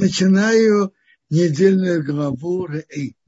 Начинаю 0.00 0.94
недельную 1.28 2.02
главу 2.02 2.64
Рей. 2.64 3.18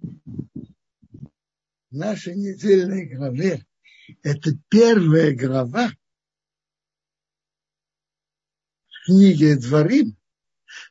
В 0.00 1.92
нашей 1.92 2.34
недельной 2.34 3.06
главе 3.06 3.64
это 4.24 4.50
первая 4.68 5.32
глава 5.32 5.92
в 8.88 9.06
книге 9.06 9.54
Дворим, 9.54 10.16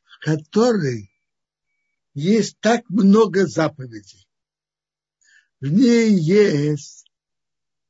в 0.06 0.24
которой 0.24 1.12
есть 2.14 2.58
так 2.62 2.90
много 2.90 3.46
заповедей. 3.46 4.30
В 5.60 5.70
ней 5.70 6.18
есть 6.18 7.12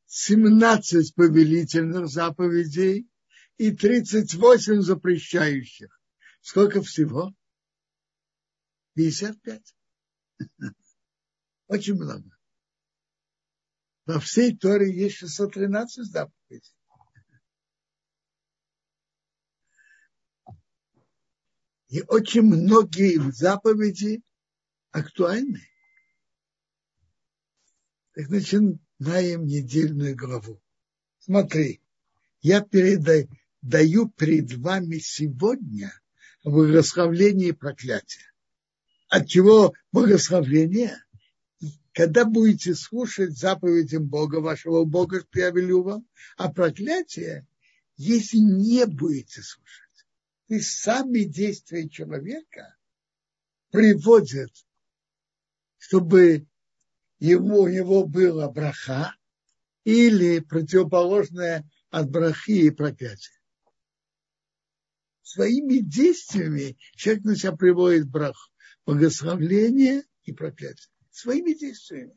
17 0.07 1.13
повелительных 1.13 2.07
заповедей 2.07 3.07
и 3.57 3.69
38 3.69 4.81
запрещающих. 4.81 5.94
Сколько 6.45 6.83
всего? 6.83 7.33
55. 8.93 9.75
Очень 11.67 11.95
много. 11.95 12.37
Во 14.05 14.19
всей 14.19 14.55
Торе 14.55 14.95
есть 14.95 15.15
613 15.15 16.05
заповедей. 16.05 16.75
И 21.87 22.03
очень 22.03 22.43
многие 22.43 23.31
заповеди 23.31 24.21
актуальны. 24.91 25.67
Так 28.11 28.29
начинаем 28.29 29.47
недельную 29.47 30.15
главу. 30.15 30.61
Смотри, 31.17 31.81
я 32.41 32.61
передаю, 32.61 33.27
даю 33.63 34.09
перед 34.09 34.53
вами 34.53 34.99
сегодня 34.99 35.91
благословление 36.45 37.49
и 37.49 37.53
проклятие. 37.53 38.23
От 39.09 39.27
чего 39.27 39.73
благословление? 39.91 40.97
Когда 41.91 42.25
будете 42.25 42.75
слушать 42.75 43.37
заповедям 43.37 44.05
Бога, 44.05 44.41
вашего 44.41 44.83
Бога, 44.83 45.21
что 45.21 45.39
я 45.39 45.49
велю 45.49 45.83
вам, 45.83 46.07
а 46.37 46.51
проклятие, 46.51 47.47
если 47.97 48.37
не 48.37 48.85
будете 48.85 49.41
слушать. 49.41 49.81
Есть 50.47 50.79
сами 50.79 51.23
действия 51.23 51.89
человека 51.89 52.75
приводят, 53.71 54.51
чтобы 55.77 56.45
ему, 57.19 57.61
у 57.61 57.67
него 57.67 58.05
была 58.05 58.49
браха 58.51 59.15
или 59.83 60.39
противоположное 60.39 61.67
от 61.89 62.09
брахи 62.09 62.67
и 62.67 62.69
проклятия. 62.71 63.39
Своими 65.25 65.79
действиями 65.79 66.77
человек 66.95 67.23
на 67.23 67.35
себя 67.35 67.53
приводит 67.53 68.07
брах, 68.07 68.51
благословление 68.85 70.03
и 70.23 70.31
проклятие. 70.31 70.87
Своими 71.09 71.55
действиями. 71.55 72.15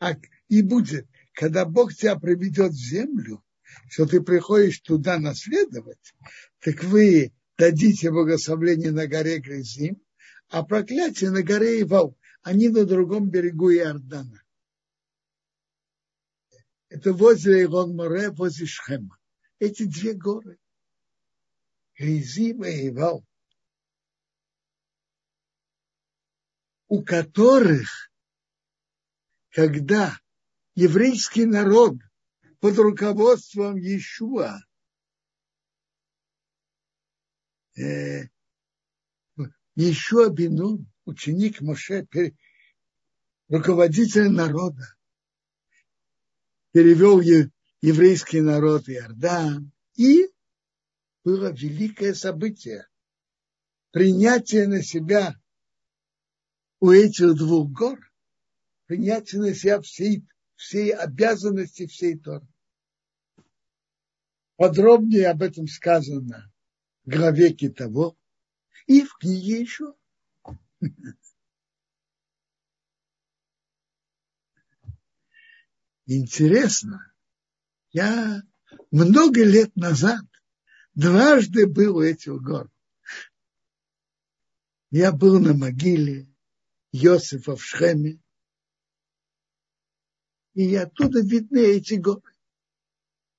А, 0.00 0.16
и 0.48 0.62
будет, 0.62 1.06
когда 1.34 1.64
Бог 1.64 1.94
тебя 1.94 2.16
приведет 2.16 2.72
в 2.72 2.76
землю, 2.76 3.44
что 3.90 4.06
ты 4.06 4.20
приходишь 4.20 4.80
туда 4.80 5.20
наследовать, 5.20 6.14
так 6.58 6.82
вы 6.82 7.32
дадите 7.56 8.10
благословение 8.10 8.90
на 8.90 9.06
горе 9.06 9.38
Грязим, 9.38 10.02
а 10.48 10.64
проклятие 10.64 11.30
на 11.30 11.44
горе 11.44 11.82
Ивал. 11.82 12.18
Они 12.42 12.70
на 12.70 12.86
другом 12.86 13.30
берегу 13.30 13.70
Иордана. 13.70 14.42
Это 16.88 17.12
возле 17.12 17.62
Игон-Море, 17.62 18.30
возле 18.30 18.66
Шхема. 18.66 19.16
Эти 19.60 19.84
две 19.84 20.14
горы. 20.14 20.58
Грязим 21.98 22.64
и 22.64 22.88
Ивал. 22.88 23.24
У 26.86 27.04
которых, 27.04 28.10
когда 29.50 30.16
еврейский 30.74 31.44
народ 31.44 31.96
под 32.60 32.78
руководством 32.78 33.76
Иешуа 33.76 34.60
э, 37.76 38.28
Иешуа 39.74 40.30
Бинун, 40.30 40.90
ученик 41.04 41.60
Моше, 41.60 42.06
руководитель 43.48 44.30
народа, 44.30 44.96
перевел 46.72 47.20
еврейский 47.20 48.40
народ 48.40 48.86
в 48.86 48.88
Иордан, 48.88 49.72
и 49.94 50.28
было 51.28 51.52
великое 51.52 52.14
событие. 52.14 52.88
Принятие 53.90 54.66
на 54.66 54.82
себя 54.82 55.38
у 56.80 56.90
этих 56.90 57.36
двух 57.36 57.70
гор, 57.70 58.00
принятие 58.86 59.42
на 59.42 59.52
себя 59.54 59.78
всей 59.82 60.26
всей 60.54 60.90
обязанности 60.90 61.86
всей 61.86 62.18
Торы. 62.18 62.48
Подробнее 64.56 65.28
об 65.28 65.42
этом 65.42 65.66
сказано 65.66 66.50
в 67.04 67.10
главе 67.10 67.52
того 67.52 68.16
и 68.86 69.02
в 69.02 69.14
книге 69.18 69.60
еще. 69.60 69.94
Интересно, 76.06 77.12
я 77.90 78.42
много 78.90 79.44
лет 79.44 79.76
назад 79.76 80.22
дважды 80.98 81.68
был 81.68 81.98
у 81.98 82.02
этих 82.02 82.42
гор. 82.42 82.68
Я 84.90 85.12
был 85.12 85.38
на 85.38 85.54
могиле 85.54 86.28
Иосифа 86.90 87.54
в 87.54 87.62
Шхеме, 87.62 88.20
и 90.54 90.74
оттуда 90.74 91.20
видны 91.20 91.58
эти 91.58 91.94
горы. 91.94 92.34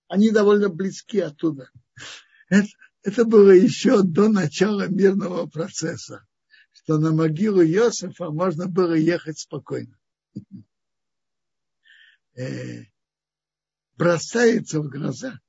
Они 0.07 0.31
довольно 0.31 0.69
близки 0.69 1.19
оттуда. 1.19 1.69
Это, 2.47 2.69
это 3.03 3.25
было 3.25 3.51
еще 3.51 4.03
до 4.03 4.29
начала 4.29 4.87
мирного 4.87 5.45
процесса, 5.47 6.25
что 6.71 6.97
на 6.97 7.11
могилу 7.11 7.61
Иосифа 7.61 8.29
можно 8.29 8.67
было 8.67 8.93
ехать 8.93 9.37
спокойно. 9.37 9.99
Э, 12.35 12.85
бросается 13.97 14.79
в 14.79 14.87
глаза 14.87 15.41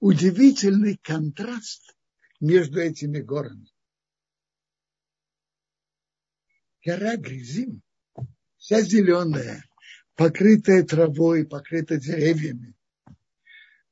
удивительный 0.00 0.96
контраст 0.96 1.96
между 2.40 2.80
этими 2.80 3.20
горами. 3.20 3.68
Гора 6.84 7.16
Грязим 7.16 7.82
вся 8.56 8.80
зеленая, 8.80 9.64
покрытая 10.14 10.84
травой, 10.84 11.46
покрытая 11.46 11.98
деревьями. 11.98 12.74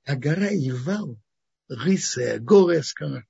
А 0.04 0.16
гора 0.16 0.48
Ивал, 0.48 1.20
рысая, 1.68 2.38
голая 2.38 2.82
скала. 2.82 3.24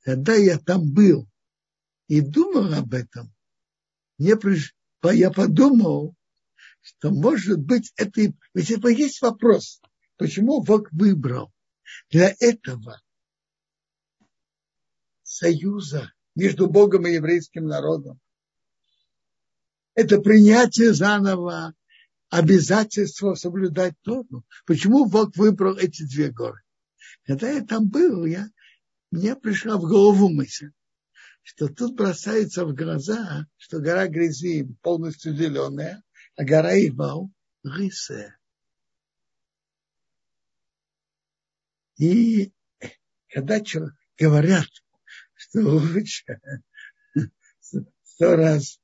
Когда 0.00 0.34
я 0.34 0.58
там 0.58 0.92
был 0.92 1.28
и 2.08 2.20
думал 2.20 2.72
об 2.74 2.94
этом, 2.94 3.34
мне 4.18 4.36
приш... 4.36 4.74
я 5.02 5.30
подумал, 5.30 6.16
что 6.86 7.10
может 7.10 7.58
быть 7.58 7.92
это... 7.96 8.32
Ведь 8.54 8.70
это 8.70 8.88
есть 8.88 9.20
вопрос, 9.20 9.80
почему 10.16 10.62
Бог 10.62 10.90
выбрал 10.92 11.52
для 12.10 12.34
этого 12.38 13.02
союза 15.24 16.12
между 16.36 16.68
Богом 16.68 17.06
и 17.06 17.14
еврейским 17.14 17.66
народом. 17.66 18.20
Это 19.94 20.20
принятие 20.20 20.92
заново 20.92 21.74
обязательства 22.28 23.34
соблюдать 23.34 23.94
Тору. 24.02 24.44
Почему 24.64 25.06
Бог 25.06 25.36
выбрал 25.36 25.76
эти 25.76 26.04
две 26.04 26.30
горы? 26.30 26.60
Когда 27.24 27.50
я 27.50 27.64
там 27.64 27.88
был, 27.88 28.26
я, 28.26 28.48
мне 29.10 29.34
пришла 29.34 29.76
в 29.76 29.82
голову 29.82 30.28
мысль, 30.28 30.70
что 31.42 31.68
тут 31.68 31.96
бросается 31.96 32.64
в 32.64 32.74
глаза, 32.74 33.46
что 33.56 33.80
гора 33.80 34.06
Грязим 34.06 34.76
полностью 34.82 35.34
зеленая, 35.34 36.02
а 36.36 36.44
гора 36.44 36.78
Ивал 36.78 37.30
рысая. 37.62 38.38
И 41.98 42.52
когда 43.28 43.60
говорят, 44.18 44.68
что 45.34 45.60
лучше 45.60 46.40
сто 48.02 48.36
раз, 48.36 48.80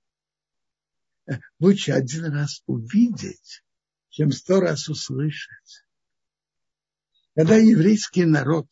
лучше 1.58 1.92
один 1.92 2.32
раз 2.32 2.62
увидеть, 2.66 3.62
чем 4.08 4.32
сто 4.32 4.60
раз 4.60 4.88
услышать. 4.88 5.84
Когда 7.34 7.56
еврейский 7.56 8.24
народ 8.24 8.66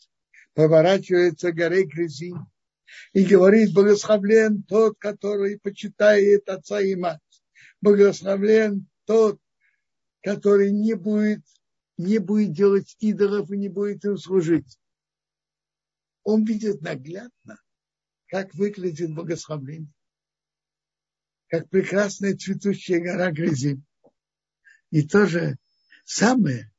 поворачивается 0.54 1.52
к 1.52 1.54
горе 1.54 1.86
Кризин 1.86 2.46
и 3.12 3.24
говорит, 3.24 3.72
благословлен 3.72 4.62
тот, 4.62 4.98
который 4.98 5.58
почитает 5.60 6.48
отца 6.48 6.80
и 6.80 6.94
мать, 6.94 7.20
благословлен 7.80 8.88
тот, 9.04 9.40
который 10.22 10.70
не 10.70 10.94
будет, 10.94 11.44
не 11.96 12.18
будет 12.18 12.52
делать 12.52 12.96
идолов 13.00 13.50
и 13.50 13.56
не 13.56 13.68
будет 13.68 14.04
им 14.04 14.16
служить. 14.16 14.78
Он 16.22 16.44
видит 16.44 16.82
наглядно, 16.82 17.60
как 18.26 18.54
выглядит 18.54 19.14
богословление, 19.14 19.92
как 21.48 21.68
прекрасная 21.68 22.36
цветущая 22.36 23.00
гора 23.00 23.30
грязи. 23.30 23.82
И 24.90 25.06
тоже 25.06 25.56
самое, 26.04 26.72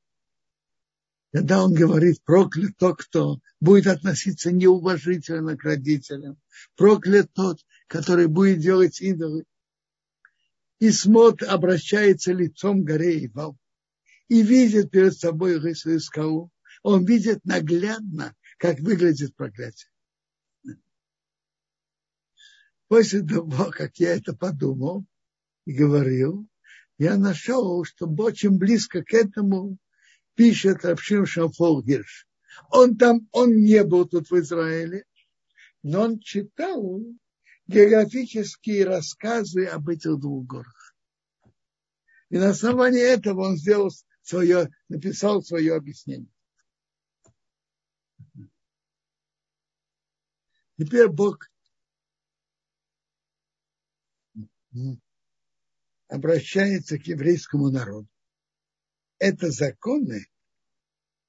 когда 1.33 1.63
он 1.63 1.73
говорит, 1.73 2.21
проклят 2.23 2.77
тот, 2.77 2.97
кто 2.97 3.39
будет 3.59 3.87
относиться 3.87 4.51
неуважительно 4.51 5.57
к 5.57 5.63
родителям, 5.63 6.39
проклят 6.75 7.31
тот, 7.33 7.59
который 7.87 8.27
будет 8.27 8.59
делать 8.59 9.01
идолы. 9.01 9.45
И 10.81 10.89
смотр, 10.89 11.45
обращается 11.47 12.33
лицом 12.33 12.81
к 12.81 12.87
горе 12.87 13.19
и 13.19 13.27
вал, 13.27 13.55
и 14.27 14.41
видит 14.41 14.89
перед 14.89 15.15
собой 15.15 15.59
рысую 15.59 15.99
скалу. 15.99 16.51
Он 16.81 17.05
видит 17.05 17.45
наглядно, 17.45 18.35
как 18.57 18.79
выглядит 18.79 19.35
проклятие. 19.35 19.91
После 22.87 23.21
того, 23.21 23.69
как 23.69 23.95
я 23.97 24.15
это 24.15 24.35
подумал 24.35 25.05
и 25.67 25.73
говорил, 25.73 26.47
я 26.97 27.15
нашел, 27.15 27.85
что 27.85 28.07
очень 28.07 28.57
близко 28.57 29.03
к 29.03 29.13
этому 29.13 29.77
пишет 30.33 30.83
Рабшим 30.83 31.27
Шамфол 31.27 31.83
Гирш. 31.83 32.27
Он 32.71 32.97
там, 32.97 33.27
он 33.31 33.51
не 33.55 33.83
был 33.83 34.07
тут 34.07 34.31
в 34.31 34.39
Израиле, 34.39 35.05
но 35.83 36.01
он 36.05 36.19
читал 36.19 37.03
географические 37.71 38.85
рассказы 38.85 39.65
об 39.65 39.87
этих 39.89 40.19
двух 40.19 40.45
горах. 40.45 40.95
И 42.29 42.37
на 42.37 42.49
основании 42.49 43.01
этого 43.01 43.47
он 43.47 43.57
сделал 43.57 43.89
свое, 44.21 44.69
написал 44.89 45.41
свое 45.41 45.75
объяснение. 45.75 46.31
Теперь 50.77 51.07
Бог 51.09 51.47
обращается 56.07 56.97
к 56.97 57.05
еврейскому 57.05 57.69
народу. 57.69 58.07
Это 59.19 59.51
законы, 59.51 60.25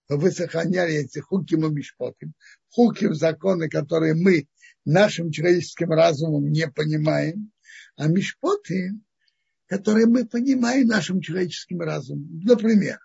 вы 0.08 0.30
сохраняли 0.30 0.94
эти 0.94 1.18
хуким 1.18 1.66
и 1.66 1.70
мишпотим. 1.70 2.34
Хуким– 2.70 3.14
законы, 3.14 3.68
которые 3.68 4.14
мы 4.14 4.46
нашим 4.84 5.30
человеческим 5.30 5.90
разумом 5.90 6.50
не 6.50 6.68
понимаем, 6.68 7.52
а 7.96 8.08
мишпоты, 8.08 8.92
которые 9.66 10.06
мы 10.06 10.26
понимаем 10.26 10.88
нашим 10.88 11.20
человеческим 11.20 11.80
разумом. 11.80 12.40
Например, 12.42 12.98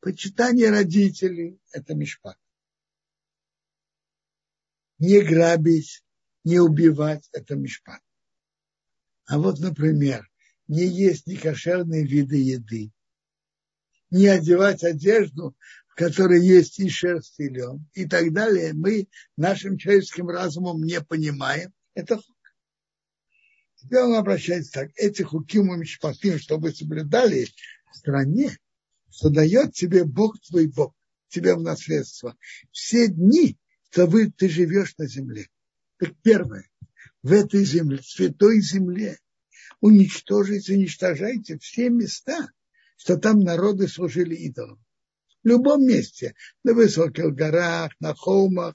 почитание 0.00 0.70
родителей– 0.70 1.58
это 1.72 1.94
мишпат 1.94 2.36
не 4.98 5.20
грабить, 5.20 6.02
не 6.44 6.58
убивать– 6.58 7.28
это 7.32 7.56
мишпат. 7.56 8.00
А 9.26 9.38
вот, 9.38 9.58
например, 9.58 10.30
не 10.68 10.84
есть 10.84 11.26
некошерные 11.26 12.06
виды 12.06 12.36
еды, 12.36 12.92
не 14.10 14.26
одевать 14.26 14.84
одежду, 14.84 15.56
в 15.94 15.96
которой 15.96 16.44
есть 16.44 16.80
и 16.80 16.88
шерсть, 16.88 17.38
и 17.38 17.48
лен, 17.48 17.88
и 17.94 18.04
так 18.04 18.32
далее, 18.32 18.72
мы 18.72 19.06
нашим 19.36 19.78
человеческим 19.78 20.28
разумом 20.28 20.82
не 20.82 21.00
понимаем. 21.00 21.72
Это 21.94 22.16
хук. 22.16 22.36
Теперь 23.76 24.00
он 24.00 24.14
обращается 24.16 24.72
так. 24.72 24.90
Эти 24.96 25.22
хуким 25.22 25.72
и 25.72 25.76
мишпатим, 25.76 26.40
чтобы 26.40 26.72
соблюдали 26.72 27.46
в 27.92 27.96
стране, 27.96 28.58
что 29.08 29.30
дает 29.30 29.74
тебе 29.74 30.04
Бог 30.04 30.40
твой 30.40 30.66
Бог, 30.66 30.96
тебе 31.28 31.54
в 31.54 31.62
наследство. 31.62 32.36
Все 32.72 33.06
дни 33.06 33.56
то 33.90 34.06
вы, 34.06 34.32
ты 34.32 34.48
живешь 34.48 34.98
на 34.98 35.06
земле. 35.06 35.48
Так 35.98 36.10
первое, 36.24 36.68
в 37.22 37.30
этой 37.30 37.64
земле, 37.64 38.00
святой 38.02 38.60
земле, 38.60 39.20
уничтожите, 39.80 40.74
уничтожайте 40.74 41.56
все 41.58 41.88
места, 41.88 42.48
что 42.96 43.16
там 43.16 43.38
народы 43.38 43.86
служили 43.86 44.34
идолам. 44.34 44.83
В 45.44 45.46
любом 45.46 45.84
месте, 45.84 46.34
на 46.64 46.72
высоких 46.72 47.34
горах, 47.34 47.92
на 48.00 48.14
холмах, 48.14 48.74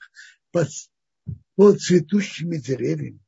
под, 0.52 0.70
под 1.56 1.82
цветущими 1.82 2.58
деревьями. 2.58 3.20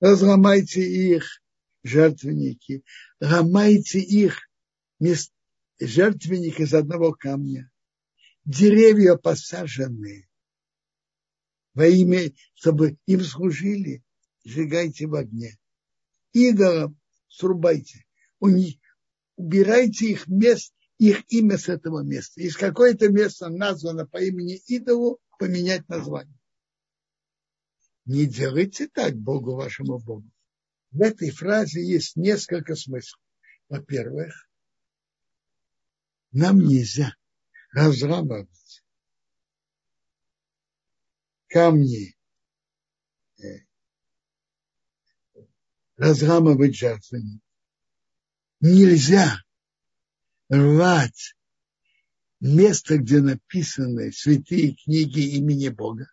Разломайте 0.00 0.80
их 0.80 1.42
жертвенники, 1.82 2.84
ломайте 3.20 3.98
их 3.98 4.48
мест, 5.00 5.32
жертвенник 5.80 6.60
из 6.60 6.72
одного 6.72 7.12
камня. 7.12 7.68
Деревья 8.44 9.16
посаженные, 9.16 10.28
во 11.74 11.86
имя, 11.86 12.32
чтобы 12.54 12.96
им 13.06 13.22
служили, 13.22 14.02
сжигайте 14.44 15.06
в 15.06 15.14
огне. 15.14 15.56
Идолам 16.32 16.98
срубайте, 17.28 18.04
убирайте 19.36 20.12
их 20.12 20.28
мест, 20.28 20.72
их 21.02 21.24
имя 21.32 21.58
с 21.58 21.68
этого 21.68 22.02
места. 22.02 22.40
Из 22.40 22.56
какое-то 22.56 23.08
место 23.08 23.48
названо 23.48 24.06
по 24.06 24.18
имени 24.22 24.56
идолу, 24.66 25.18
поменять 25.38 25.88
название. 25.88 26.38
Не 28.04 28.26
делайте 28.26 28.86
так 28.88 29.16
Богу 29.16 29.56
вашему 29.56 29.98
Богу. 29.98 30.30
В 30.92 31.00
этой 31.02 31.30
фразе 31.30 31.84
есть 31.84 32.14
несколько 32.14 32.76
смыслов. 32.76 33.20
Во-первых, 33.68 34.48
нам 36.30 36.60
нельзя 36.60 37.16
разрабатывать 37.72 38.84
камни 41.48 42.16
э, 43.42 43.66
разламывать 45.96 46.76
жертвенник. 46.76 47.42
Нельзя 48.60 49.42
рвать 50.52 51.34
место, 52.40 52.98
где 52.98 53.22
написаны 53.22 54.12
святые 54.12 54.74
книги 54.74 55.36
имени 55.36 55.68
Бога. 55.68 56.12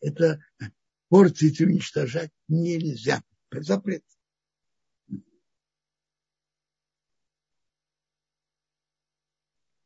Это 0.00 0.40
портить 1.08 1.60
уничтожать 1.60 2.30
нельзя. 2.46 3.22
Запрет. 3.50 4.04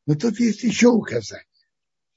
Но 0.05 0.15
тут 0.15 0.39
есть 0.39 0.63
еще 0.63 0.87
указание, 0.87 1.45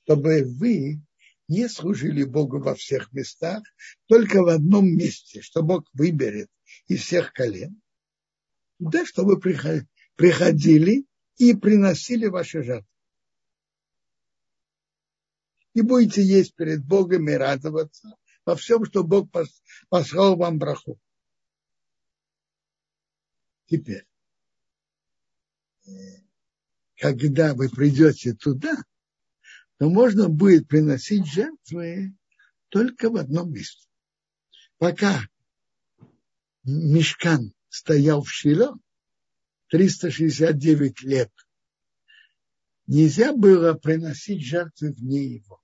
чтобы 0.04 0.44
вы 0.44 1.00
не 1.48 1.68
служили 1.68 2.24
Богу 2.24 2.60
во 2.60 2.74
всех 2.74 3.10
местах, 3.12 3.64
только 4.06 4.42
в 4.42 4.48
одном 4.48 4.86
месте, 4.86 5.40
что 5.40 5.62
Бог 5.62 5.88
выберет 5.94 6.50
из 6.86 7.00
всех 7.00 7.32
колен, 7.32 7.80
да, 8.78 9.04
чтобы 9.04 9.40
приходили 9.40 9.88
и 11.36 11.54
приносили 11.54 12.26
ваши 12.26 12.62
жертвы. 12.62 12.86
И 15.72 15.82
будете 15.82 16.22
есть 16.22 16.54
перед 16.54 16.84
Богом 16.84 17.28
и 17.28 17.32
радоваться 17.32 18.14
во 18.44 18.56
всем, 18.56 18.84
что 18.84 19.04
Бог 19.04 19.30
послал 19.88 20.36
вам 20.36 20.58
браху. 20.58 21.00
Теперь, 23.66 24.06
когда 26.96 27.54
вы 27.54 27.70
придете 27.70 28.34
туда, 28.34 28.76
то 29.78 29.88
можно 29.88 30.28
будет 30.28 30.68
приносить 30.68 31.26
жертвы 31.26 32.14
только 32.68 33.08
в 33.08 33.16
одном 33.16 33.52
месте. 33.52 33.88
Пока 34.76 35.22
мешкан 36.64 37.54
стоял 37.68 38.22
в 38.22 38.30
Шило 38.30 38.76
369 39.70 41.02
лет, 41.02 41.32
нельзя 42.86 43.32
было 43.32 43.74
приносить 43.74 44.44
жертвы 44.44 44.92
вне 44.92 45.24
его. 45.24 45.62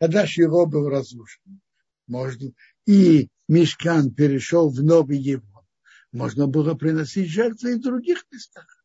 Когда 0.00 0.26
Шило 0.26 0.66
был 0.66 0.88
разрушен, 0.88 1.60
можно, 2.06 2.52
и 2.86 3.28
мешкан 3.48 4.14
перешел 4.14 4.70
в 4.70 4.82
новый 4.82 5.18
его, 5.18 5.66
можно 6.12 6.46
было 6.46 6.74
приносить 6.74 7.28
жертвы 7.28 7.72
и 7.72 7.74
в 7.76 7.82
других 7.82 8.24
местах. 8.30 8.84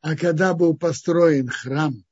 А 0.00 0.16
когда 0.16 0.54
был 0.54 0.76
построен 0.76 1.48
храм 1.48 2.04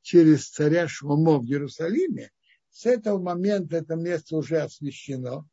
через 0.00 0.48
царя 0.48 0.88
Шломо 0.88 1.38
в 1.38 1.44
Иерусалиме, 1.44 2.30
с 2.70 2.86
этого 2.86 3.18
момента 3.18 3.76
это 3.76 3.94
место 3.94 4.36
уже 4.36 4.58
освящено. 4.60 5.48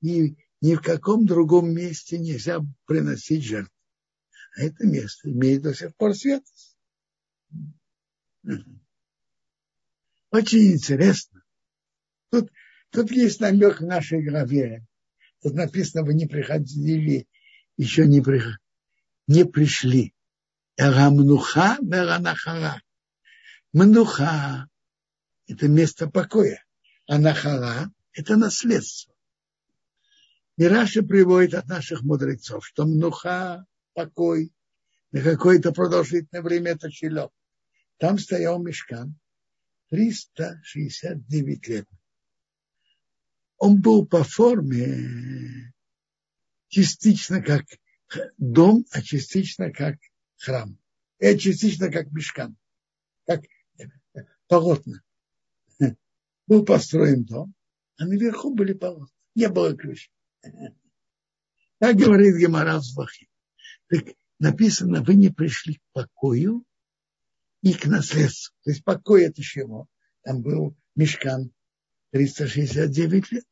Ни, 0.00 0.36
ни 0.60 0.74
в 0.74 0.82
каком 0.82 1.26
другом 1.26 1.72
месте 1.72 2.18
нельзя 2.18 2.60
приносить 2.86 3.44
жертву. 3.44 3.72
А 4.56 4.62
это 4.62 4.86
место 4.86 5.30
имеет 5.30 5.62
до 5.62 5.74
сих 5.74 5.94
пор 5.96 6.14
святость. 6.14 6.76
Очень 10.30 10.72
интересно. 10.72 11.42
Тут, 12.30 12.50
тут 12.90 13.10
есть 13.10 13.40
намек 13.40 13.80
в 13.80 13.86
нашей 13.86 14.22
главе. 14.22 14.86
Тут 15.42 15.54
написано, 15.54 16.04
вы 16.04 16.14
не 16.14 16.26
приходили 16.26 17.28
еще 17.76 18.06
не, 18.06 18.20
при, 18.20 18.42
не 19.26 19.44
пришли. 19.44 20.14
Эрамнуха 20.76 21.78
Меранахара. 21.80 22.82
Мнуха– 23.72 24.68
это 25.46 25.68
место 25.68 26.08
покоя, 26.08 26.64
а 27.06 27.18
Нахара– 27.18 27.90
это 28.12 28.36
наследство. 28.36 29.15
И 30.56 30.64
Раша 30.64 31.02
приводит 31.02 31.54
от 31.54 31.66
наших 31.66 32.02
мудрецов, 32.02 32.66
что 32.66 32.86
мнуха, 32.86 33.66
покой, 33.92 34.52
на 35.12 35.20
какое-то 35.22 35.72
продолжительное 35.72 36.42
время 36.42 36.72
это 36.72 36.90
щелек. 36.90 37.30
Там 37.98 38.18
стоял 38.18 38.62
мешкан 38.62 39.18
369 39.90 41.68
лет. 41.68 41.88
Он 43.58 43.80
был 43.80 44.06
по 44.06 44.24
форме 44.24 45.72
частично 46.68 47.42
как 47.42 47.64
дом, 48.38 48.84
а 48.92 49.02
частично 49.02 49.70
как 49.72 49.96
храм. 50.38 50.78
И 51.18 51.38
частично 51.38 51.90
как 51.90 52.10
мешкан, 52.12 52.56
как 53.26 53.42
полотна. 54.48 55.02
Был 56.46 56.64
построен 56.64 57.24
дом, 57.24 57.54
а 57.98 58.06
наверху 58.06 58.54
были 58.54 58.72
полотна. 58.72 59.08
Не 59.34 59.48
было 59.48 59.76
ключа. 59.76 60.10
Так 61.78 61.96
говорит 61.96 62.36
Гемара 62.36 62.80
Звахи. 62.80 63.28
Так 63.88 64.04
написано, 64.38 65.02
вы 65.02 65.14
не 65.14 65.28
пришли 65.28 65.74
к 65.74 65.82
покою 65.92 66.64
и 67.62 67.72
к 67.74 67.86
наследству. 67.86 68.54
То 68.64 68.70
есть 68.70 68.84
покой 68.84 69.24
это 69.24 69.42
чего? 69.42 69.86
Там 70.22 70.42
был 70.42 70.76
мешкан 70.94 71.52
369 72.12 73.32
лет, 73.32 73.46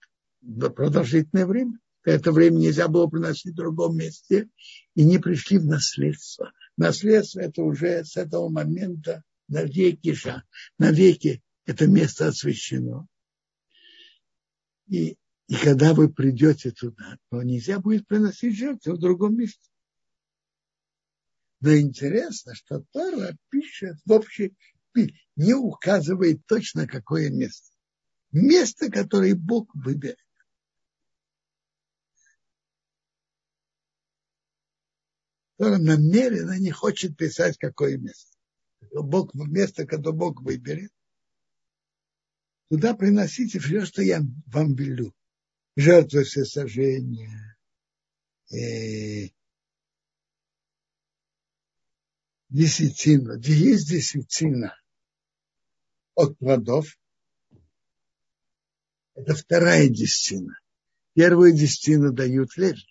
продолжительное 0.75 1.47
время. 1.47 1.79
Это 2.05 2.33
время 2.33 2.57
нельзя 2.57 2.89
было 2.89 3.07
приносить 3.07 3.53
в 3.53 3.57
другом 3.57 3.97
месте, 3.97 4.49
и 4.95 5.05
не 5.05 5.19
пришли 5.19 5.59
в 5.59 5.65
наследство. 5.65 6.53
Наследство 6.77 7.41
это 7.41 7.63
уже 7.63 8.05
с 8.05 8.17
этого 8.17 8.49
момента 8.49 9.23
навеки, 9.49 10.15
навеки 10.79 11.43
это 11.65 11.87
место 11.87 12.29
освящено. 12.29 13.07
И, 14.89 15.17
и 15.55 15.57
когда 15.57 15.95
вы 15.95 16.13
придете 16.13 16.73
туда, 16.73 17.17
то 17.31 17.41
нельзя 17.43 17.79
будет 17.79 18.09
приносить 18.09 18.57
жертву 18.57 18.95
в 18.95 18.99
другом 18.99 19.37
месте. 19.37 19.71
Но 21.61 21.77
интересно, 21.77 22.57
что 22.57 22.85
Тора 22.91 23.37
пишет 23.51 23.97
в 24.05 24.11
общей, 24.11 24.57
не 25.37 25.55
указывает 25.55 26.45
точно 26.47 26.89
какое 26.89 27.31
место. 27.31 27.71
Место, 28.33 28.91
которое 28.91 29.37
Бог 29.37 29.73
выберет. 29.77 30.19
Тора 35.57 35.79
намеренно 35.79 36.59
не 36.59 36.73
хочет 36.73 37.17
писать, 37.17 37.59
какое 37.59 37.97
место. 37.97 38.37
Бог, 38.93 39.33
место, 39.35 39.87
которое 39.87 40.17
Бог 40.17 40.43
выберет, 40.43 40.91
туда 42.71 42.95
приносите 42.95 43.61
все, 43.61 43.87
что 43.87 44.03
я 44.03 44.21
вам 44.47 44.75
велю. 44.75 45.15
Жертвы 45.77 46.23
всесожжения, 46.23 47.57
э, 48.53 49.31
десятина. 52.49 53.37
Где 53.39 53.55
есть 53.55 53.89
десятина 53.89 54.81
от 56.15 56.39
плодов, 56.39 56.97
это 59.15 59.35
вторая 59.35 59.89
десятина. 59.89 60.59
Первую 61.15 61.53
десятину 61.53 62.13
дают 62.13 62.57
леви. 62.57 62.87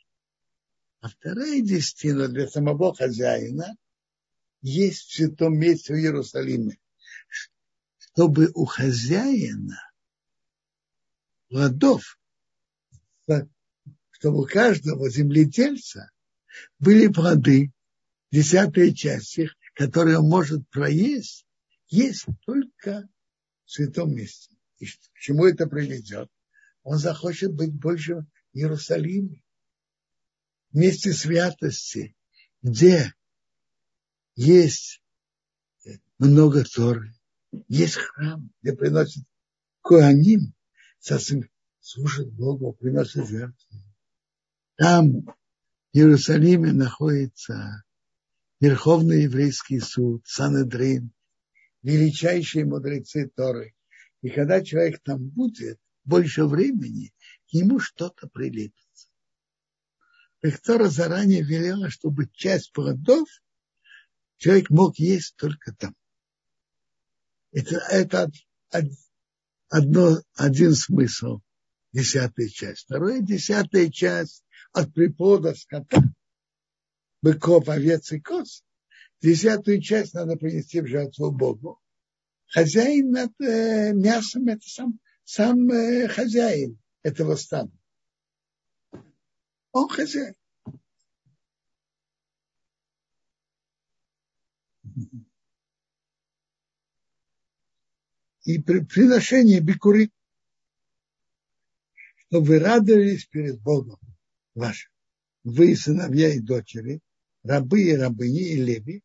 А 0.99 1.09
вторая 1.09 1.61
десятина 1.61 2.27
для 2.27 2.47
самого 2.47 2.93
хозяина 2.93 3.77
есть 4.61 5.09
в 5.09 5.13
святом 5.15 5.57
месте 5.57 5.93
в 5.93 5.97
Иерусалиме. 5.97 6.79
Чтобы 7.97 8.51
у 8.53 8.65
хозяина 8.65 9.79
плодов, 11.49 12.17
чтобы 14.11 14.41
у 14.41 14.45
каждого 14.45 15.09
земледельца 15.09 16.11
были 16.79 17.07
плоды, 17.07 17.71
десятая 18.31 18.91
часть 18.91 19.37
их, 19.37 19.55
которые 19.73 20.19
он 20.19 20.29
может 20.29 20.67
проесть, 20.69 21.45
есть 21.87 22.25
только 22.45 23.07
в 23.65 23.71
святом 23.71 24.13
месте. 24.13 24.55
И 24.77 24.85
к 24.85 25.19
чему 25.19 25.45
это 25.45 25.67
приведет? 25.67 26.29
Он 26.83 26.97
захочет 26.97 27.53
быть 27.53 27.73
больше 27.73 28.25
в 28.53 28.57
Иерусалиме 28.57 29.43
месте 30.73 31.13
святости, 31.13 32.15
где 32.61 33.13
есть 34.35 35.01
много 36.17 36.63
Торы, 36.63 37.13
есть 37.67 37.95
храм, 37.95 38.51
где 38.61 38.73
приносят 38.75 39.23
Коаним, 39.81 40.53
служат 41.83 42.31
Богу, 42.31 42.73
приносят 42.73 43.27
жертвы. 43.27 43.77
Там, 44.77 45.25
в 45.25 45.35
Иерусалиме, 45.91 46.71
находится 46.71 47.83
Верховный 48.59 49.23
еврейский 49.23 49.79
суд, 49.79 50.25
Санедрин, 50.25 51.11
величайшие 51.81 52.65
мудрецы 52.65 53.29
Торы. 53.35 53.75
И 54.21 54.29
когда 54.29 54.63
человек 54.63 55.01
там 55.03 55.27
будет, 55.27 55.77
больше 56.05 56.45
времени, 56.45 57.13
ему 57.49 57.79
что-то 57.79 58.27
прилипнет. 58.27 58.73
Тора 60.63 60.89
заранее 60.89 61.43
велела, 61.43 61.89
чтобы 61.89 62.29
часть 62.33 62.71
плодов 62.71 63.27
человек 64.37 64.69
мог 64.69 64.97
есть 64.97 65.35
только 65.35 65.73
там. 65.73 65.95
Это, 67.51 67.77
это 67.89 68.31
одно, 69.69 70.21
один 70.35 70.73
смысл, 70.73 71.41
десятая 71.93 72.49
часть. 72.49 72.85
Второе, 72.85 73.21
десятая 73.21 73.89
часть 73.89 74.43
от 74.73 74.93
приплода 74.93 75.53
скота, 75.53 76.01
быков, 77.21 77.69
овец 77.69 78.11
и 78.11 78.19
коз. 78.19 78.63
Десятую 79.21 79.81
часть 79.81 80.13
надо 80.13 80.35
принести 80.35 80.81
в 80.81 80.87
жертву 80.87 81.31
Богу. 81.31 81.79
Хозяин 82.47 83.11
над 83.11 83.31
э, 83.39 83.93
мясом 83.93 84.47
это 84.47 84.67
сам, 84.67 84.99
сам 85.23 85.71
э, 85.71 86.07
хозяин 86.09 86.77
этого 87.03 87.35
стада. 87.35 87.71
Он 89.71 89.87
хозяин. 89.87 90.35
И 98.43 98.61
при 98.61 98.81
приношении 98.81 99.59
бикуры, 99.59 100.11
чтобы 102.33 102.47
вы 102.47 102.59
радовались 102.59 103.27
перед 103.27 103.61
Богом 103.61 103.99
вашим. 104.55 104.91
Вы, 105.43 105.75
сыновья 105.75 106.33
и 106.33 106.39
дочери, 106.39 106.99
рабы 107.43 107.83
и 107.83 107.95
рабыни 107.95 108.53
и 108.53 108.55
леви, 108.55 109.03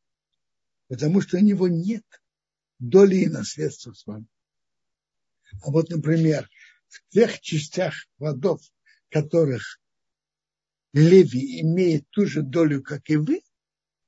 потому 0.88 1.20
что 1.20 1.36
у 1.36 1.40
него 1.40 1.68
нет 1.68 2.06
доли 2.78 3.16
и 3.16 3.28
наследства 3.28 3.92
с 3.92 4.06
вами. 4.06 4.24
А 5.60 5.70
вот, 5.70 5.90
например, 5.90 6.48
в 6.86 7.06
тех 7.10 7.38
частях 7.42 7.92
плодов, 8.16 8.62
которых 9.10 9.78
Леви 10.94 11.60
имеет 11.60 12.08
ту 12.08 12.24
же 12.24 12.40
долю, 12.40 12.82
как 12.82 13.10
и 13.10 13.16
вы, 13.16 13.42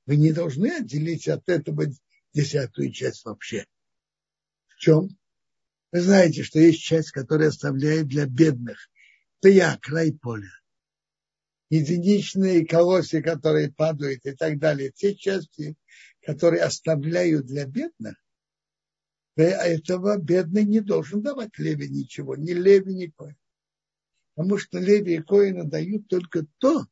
вы 0.07 0.15
не 0.15 0.31
должны 0.31 0.77
отделить 0.77 1.27
от 1.27 1.47
этого 1.47 1.85
десятую 2.33 2.91
часть 2.91 3.23
вообще. 3.23 3.67
В 4.65 4.77
чем? 4.77 5.09
Вы 5.91 6.01
знаете, 6.01 6.41
что 6.41 6.57
есть 6.57 6.81
часть, 6.81 7.11
которая 7.11 7.49
оставляет 7.49 8.07
для 8.07 8.25
бедных. 8.25 8.89
Я, 9.43 9.77
край 9.81 10.13
поля. 10.13 10.51
Единичные 11.69 12.65
колосья, 12.65 13.21
которые 13.21 13.71
падают 13.71 14.25
и 14.25 14.35
так 14.35 14.59
далее. 14.59 14.91
Те 14.91 15.15
части, 15.15 15.75
которые 16.21 16.63
оставляют 16.63 17.45
для 17.45 17.65
бедных, 17.65 18.15
этого 19.35 20.17
бедный 20.17 20.65
не 20.65 20.81
должен 20.81 21.21
давать 21.21 21.57
Леви 21.57 21.89
ничего, 21.89 22.35
ни 22.35 22.51
Леви, 22.51 22.93
ни 22.93 23.07
Коин. 23.07 23.37
Потому 24.35 24.57
что 24.57 24.79
Леви 24.79 25.15
и 25.15 25.21
Коина 25.21 25.63
дают 25.63 26.07
только 26.07 26.45
то, 26.57 26.85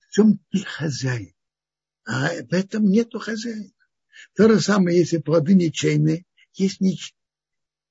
в 0.00 0.10
чем 0.10 0.38
ты 0.50 0.60
хозяин. 0.64 1.34
А 2.04 2.30
в 2.30 2.52
этом 2.52 2.84
нету 2.84 3.18
хозяина. 3.18 3.70
То 4.34 4.48
же 4.48 4.60
самое, 4.60 4.98
если 4.98 5.18
плоды 5.18 5.54
ничейные, 5.54 6.24
есть 6.54 6.80
нич... 6.80 7.14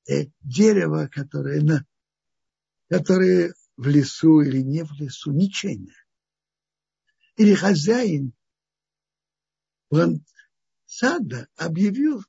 э, 0.10 0.26
дерево, 0.42 1.10
которое, 1.12 1.62
на... 1.62 1.86
которое 2.92 3.54
в 3.78 3.88
лесу 3.88 4.42
или 4.42 4.60
не 4.60 4.84
в 4.84 4.92
лесу, 5.00 5.32
ничейное. 5.32 5.96
Или 7.38 7.54
хозяин 7.54 8.34
сада 10.86 11.48
объявил 11.56 12.22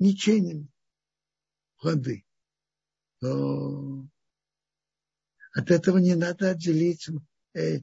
ничейными 0.00 0.68
плоды, 1.76 2.24
то 3.20 4.08
от 5.52 5.70
этого 5.70 5.98
не 5.98 6.16
надо 6.16 6.50
отделить 6.50 7.08
э, 7.54 7.78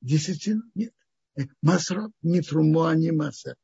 десятину? 0.00 0.62
Нет. 0.76 0.94
Э, 1.36 1.46
масрот, 1.62 2.12
не 2.22 2.42
труму, 2.42 2.84
а 2.84 2.94
не 2.94 3.10
масса. 3.10 3.56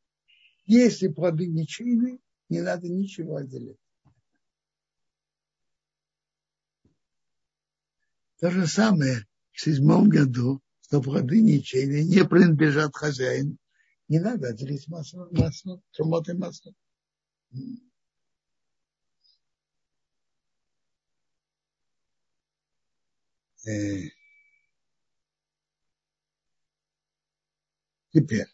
Если 0.65 1.07
плоды 1.07 1.47
ничейные, 1.47 2.19
не 2.49 2.63
надо 2.63 2.89
ничего 2.89 3.37
отделять. 3.37 3.79
То 8.39 8.51
же 8.51 8.67
самое 8.67 9.27
в 9.53 9.61
седьмом 9.61 10.09
году, 10.09 10.63
что 10.83 11.03
плоды 11.03 11.41
ничейные 11.41 12.05
не 12.05 12.25
принадлежат 12.25 12.95
хозяину. 12.95 13.57
Не 14.07 14.21
надо 14.21 14.49
отделить 14.49 14.87
масло, 14.89 15.29
масло, 15.33 15.83
трумот 15.93 16.29
и 16.29 16.33
масло. 16.35 16.73
Э, 23.67 24.09
теперь, 28.13 28.47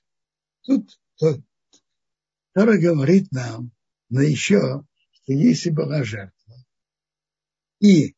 тут 0.63 0.99
Тора 1.19 2.79
говорит 2.79 3.31
нам, 3.31 3.71
но 4.09 4.23
еще, 4.23 4.85
что 5.13 5.33
если 5.33 5.71
была 5.71 6.03
жертва, 6.05 6.55
и 7.81 8.17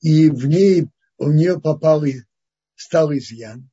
и 0.00 0.30
в 0.30 0.46
ней 0.46 0.88
у 1.18 1.30
нее 1.30 1.60
попал 1.60 2.04
и 2.04 2.22
стал 2.74 3.12
изъян, 3.12 3.70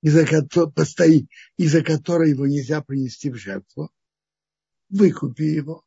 из-за 0.00 0.26
которой, 0.26 1.28
из-за 1.56 1.82
которой 1.82 2.30
его 2.30 2.46
нельзя 2.46 2.82
принести 2.82 3.30
в 3.30 3.36
жертву, 3.36 3.90
выкупи 4.88 5.42
его, 5.42 5.84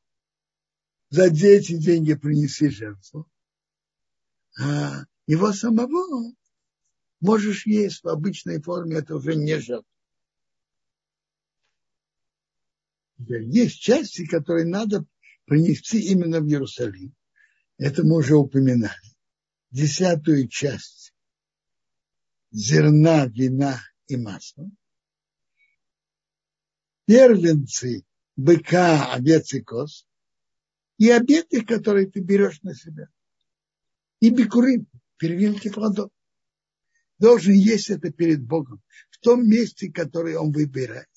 за 1.09 1.25
эти 1.25 1.77
деньги 1.77 2.13
принеси 2.13 2.69
жертву, 2.69 3.29
а 4.59 5.05
его 5.27 5.51
самого 5.53 6.33
можешь 7.19 7.65
есть 7.65 8.03
в 8.03 8.07
обычной 8.07 8.61
форме, 8.61 8.97
это 8.97 9.15
уже 9.15 9.35
не 9.35 9.59
жертва. 9.59 9.85
Есть 13.17 13.79
части, 13.79 14.25
которые 14.25 14.65
надо 14.65 15.05
принести 15.45 15.99
именно 15.99 16.39
в 16.39 16.47
Иерусалим. 16.47 17.15
Это 17.81 18.03
мы 18.03 18.17
уже 18.17 18.35
упоминали. 18.35 18.93
Десятую 19.71 20.47
часть 20.49 21.15
зерна, 22.51 23.25
вина 23.25 23.81
и 24.05 24.17
масла. 24.17 24.69
Первенцы 27.07 28.05
быка, 28.35 29.11
овец 29.11 29.53
и 29.53 29.61
коз. 29.61 30.07
И 30.99 31.09
обеты, 31.09 31.65
которые 31.65 32.05
ты 32.05 32.19
берешь 32.19 32.61
на 32.61 32.75
себя. 32.75 33.09
И 34.19 34.29
бикурим, 34.29 34.85
первинки 35.17 35.71
плодов. 35.71 36.11
Должен 37.17 37.53
есть 37.53 37.89
это 37.89 38.11
перед 38.11 38.43
Богом. 38.43 38.83
В 39.09 39.17
том 39.17 39.49
месте, 39.49 39.91
которое 39.91 40.37
он 40.37 40.51
выбирает. 40.51 41.09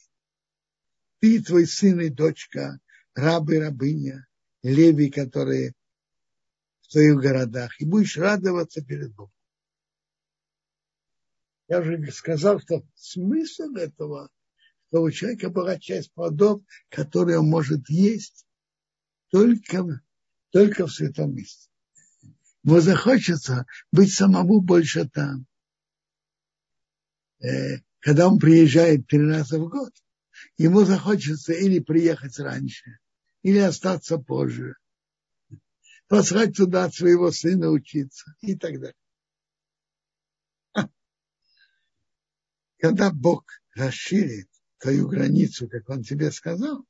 Ты, 1.21 1.43
твой 1.43 1.67
сын 1.67 2.01
и 2.01 2.09
дочка, 2.09 2.81
рабы, 3.15 3.59
рабыня, 3.59 4.27
леви, 4.63 5.11
которые 5.11 5.75
в 6.85 6.93
твоих 6.93 7.17
городах. 7.17 7.81
И 7.81 7.85
будешь 7.85 8.17
радоваться 8.17 8.85
перед 8.85 9.15
Богом. 9.15 9.33
Я 11.69 11.81
уже 11.81 12.13
сказал, 12.13 12.61
что 12.61 12.85
смысл 12.95 13.75
этого, 13.77 14.31
что 14.89 15.03
у 15.03 15.11
человека 15.11 15.49
была 15.49 15.79
часть 15.79 16.13
плодов, 16.13 16.63
которые 16.91 17.39
он 17.39 17.49
может 17.49 17.89
есть 17.89 18.47
только, 19.31 20.03
только 20.51 20.87
в 20.87 20.93
святом 20.93 21.35
месте. 21.35 21.71
Ему 22.63 22.81
захочется 22.81 23.67
быть 23.93 24.13
самому 24.13 24.61
больше 24.61 25.09
там. 25.09 25.47
Э, 27.41 27.79
когда 28.01 28.29
он 28.29 28.39
приезжает 28.39 29.07
три 29.07 29.27
раза 29.27 29.59
в 29.59 29.69
год, 29.69 29.93
ему 30.57 30.85
захочется 30.85 31.53
или 31.53 31.79
приехать 31.79 32.39
раньше, 32.39 32.99
или 33.43 33.59
остаться 33.59 34.19
позже, 34.19 34.77
послать 36.09 36.57
туда 36.57 36.91
своего 36.91 37.31
сына 37.31 37.71
учиться 37.71 38.35
и 38.41 38.57
так 38.57 38.81
далее. 38.81 38.95
Когда 42.79 43.11
Бог 43.11 43.45
расширит 43.75 44.49
твою 44.79 45.09
границу, 45.09 45.69
как 45.69 45.89
он 45.89 46.03
тебе 46.03 46.31
сказал, 46.31 46.85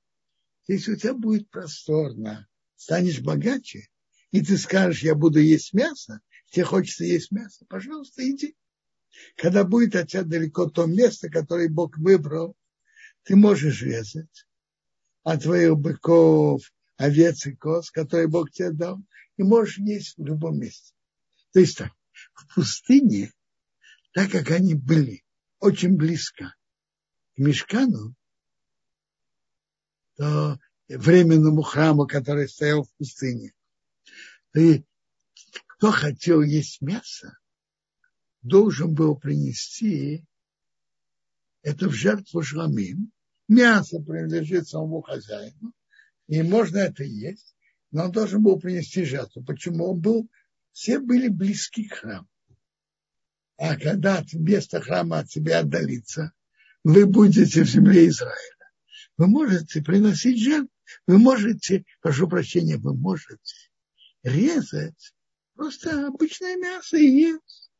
если 0.66 0.92
у 0.92 0.96
тебя 0.96 1.14
будет 1.14 1.48
просторно, 1.50 2.48
станешь 2.74 3.20
богаче, 3.20 3.88
и 4.32 4.44
ты 4.44 4.58
скажешь, 4.58 5.02
я 5.02 5.14
буду 5.14 5.38
есть 5.38 5.72
мясо, 5.72 6.20
тебе 6.50 6.64
хочется 6.64 7.04
есть 7.04 7.30
мясо, 7.30 7.64
пожалуйста, 7.68 8.28
иди. 8.28 8.56
Когда 9.36 9.62
будет 9.62 9.94
от 9.94 10.08
тебя 10.08 10.24
далеко 10.24 10.68
то 10.68 10.86
место, 10.86 11.30
которое 11.30 11.68
Бог 11.68 11.96
выбрал, 11.98 12.56
ты 13.22 13.36
можешь 13.36 13.82
резать 13.82 14.46
от 15.22 15.44
твоих 15.44 15.76
быков, 15.76 16.62
овец 16.96 17.46
и 17.46 17.54
коз, 17.54 17.90
которые 17.90 18.28
Бог 18.28 18.50
тебе 18.50 18.70
дал, 18.70 19.00
и 19.36 19.42
можешь 19.42 19.78
есть 19.78 20.16
в 20.16 20.24
любом 20.24 20.58
месте. 20.58 20.94
То 21.52 21.60
есть 21.60 21.78
так, 21.78 21.92
в 22.32 22.54
пустыне, 22.54 23.32
так 24.12 24.30
как 24.30 24.50
они 24.50 24.74
были 24.74 25.24
очень 25.58 25.96
близко 25.96 26.54
к 27.34 27.38
Мешкану, 27.38 28.14
то 30.16 30.58
временному 30.88 31.62
храму, 31.62 32.06
который 32.06 32.48
стоял 32.48 32.84
в 32.84 32.92
пустыне. 32.96 33.52
И 34.54 34.84
кто 35.66 35.90
хотел 35.90 36.42
есть 36.42 36.80
мясо, 36.80 37.36
должен 38.42 38.94
был 38.94 39.16
принести 39.16 40.24
это 41.62 41.88
в 41.88 41.92
жертву 41.92 42.42
шламим. 42.42 43.10
Мясо 43.48 43.98
принадлежит 43.98 44.68
самому 44.68 45.02
хозяину, 45.02 45.72
и 46.26 46.42
можно 46.42 46.78
это 46.78 47.04
есть, 47.04 47.54
но 47.90 48.04
он 48.04 48.12
должен 48.12 48.42
был 48.42 48.58
принести 48.58 49.04
жертву. 49.04 49.44
Почему? 49.44 49.90
Он 49.92 50.00
был, 50.00 50.28
все 50.72 50.98
были 50.98 51.28
близки 51.28 51.88
к 51.88 51.94
храму. 51.94 52.28
А 53.56 53.76
когда 53.76 54.24
место 54.32 54.80
храма 54.80 55.20
от 55.20 55.30
себя 55.30 55.60
отдалится, 55.60 56.32
вы 56.82 57.06
будете 57.06 57.62
в 57.62 57.68
земле 57.68 58.08
Израиля. 58.08 58.34
Вы 59.16 59.28
можете 59.28 59.80
приносить 59.80 60.42
жертву, 60.42 60.70
вы 61.06 61.18
можете, 61.18 61.84
прошу 62.00 62.28
прощения, 62.28 62.78
вы 62.78 62.96
можете 62.96 63.54
резать 64.22 65.14
просто 65.54 66.08
обычное 66.08 66.56
мясо 66.56 66.96
и 66.96 67.06
есть. 67.06 67.70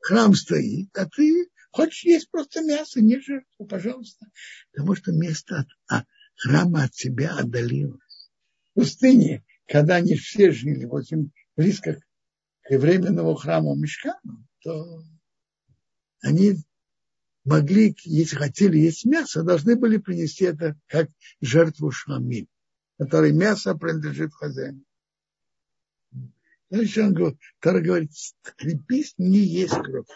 Храм 0.00 0.34
стоит, 0.34 0.96
а 0.96 1.06
ты 1.06 1.48
хочешь 1.70 2.04
есть 2.04 2.30
просто 2.30 2.60
мясо, 2.60 3.00
не 3.00 3.20
жертву, 3.20 3.66
пожалуйста. 3.66 4.26
Потому 4.72 4.94
что 4.96 5.12
место 5.12 5.60
от, 5.60 5.66
а, 5.88 6.04
храма 6.42 6.84
от 6.84 6.94
себя 6.94 7.36
отдалилось. 7.36 8.30
В 8.74 8.80
пустыне, 8.80 9.44
когда 9.68 9.96
они 9.96 10.16
все 10.16 10.50
жили 10.50 10.84
очень 10.84 11.30
близко 11.56 12.00
к 12.62 12.70
временному 12.70 13.34
храму 13.34 13.74
Мешкану, 13.74 14.46
то 14.62 15.04
они 16.20 16.56
могли, 17.44 17.96
если 18.04 18.36
хотели 18.36 18.78
есть 18.78 19.04
мясо, 19.04 19.42
должны 19.42 19.76
были 19.76 19.98
принести 19.98 20.44
это 20.44 20.78
как 20.86 21.10
жертву 21.40 21.90
шламим, 21.90 22.48
которой 22.98 23.32
мясо 23.32 23.74
принадлежит 23.74 24.32
хозяину. 24.32 24.82
Дальше 26.70 27.02
он 27.02 27.12
говорит, 27.12 27.38
который 27.58 27.82
говорит, 27.82 28.10
крепись, 28.56 29.14
не 29.18 29.40
есть 29.40 29.74
кровь. 29.74 30.06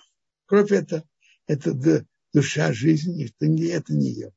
Кровь 0.46 0.72
это, 0.72 1.04
это 1.46 2.06
душа 2.32 2.72
жизни, 2.72 3.26
это 3.26 3.46
не, 3.46 3.66
это 3.66 3.92
не 3.92 4.10
ел. 4.12 4.32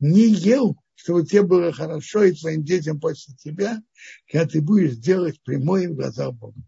Не 0.00 0.28
ел, 0.28 0.76
чтобы 0.94 1.24
тебе 1.24 1.42
было 1.42 1.72
хорошо 1.72 2.24
и 2.24 2.32
твоим 2.32 2.64
детям 2.64 3.00
после 3.00 3.34
тебя, 3.34 3.82
когда 4.30 4.46
ты 4.46 4.60
будешь 4.60 4.96
делать 4.96 5.40
прямое 5.42 5.88
в 5.88 5.94
глаза 5.94 6.30
Бога. 6.30 6.60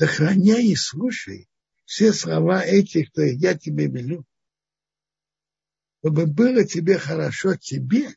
сохраняй 0.00 0.64
и 0.64 0.76
слушай 0.76 1.46
все 1.84 2.14
слова 2.14 2.62
этих, 2.64 3.10
кто 3.10 3.22
я 3.22 3.54
тебе 3.54 3.86
велю, 3.86 4.24
чтобы 5.98 6.26
было 6.26 6.64
тебе 6.64 6.96
хорошо 6.96 7.56
тебе 7.56 8.08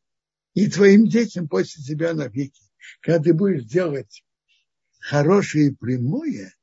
и 0.53 0.69
твоим 0.69 1.07
детям 1.07 1.49
после 1.49 1.83
тебя 1.83 2.13
навеки. 2.13 2.61
Когда 3.01 3.23
ты 3.23 3.33
будешь 3.33 3.65
делать 3.65 4.23
хорошее 4.99 5.67
и 5.67 5.75
прямое 5.75 6.53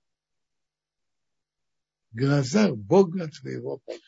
глазах 2.13 2.77
Бога 2.77 3.29
твоего 3.29 3.83
Бога. 3.87 4.01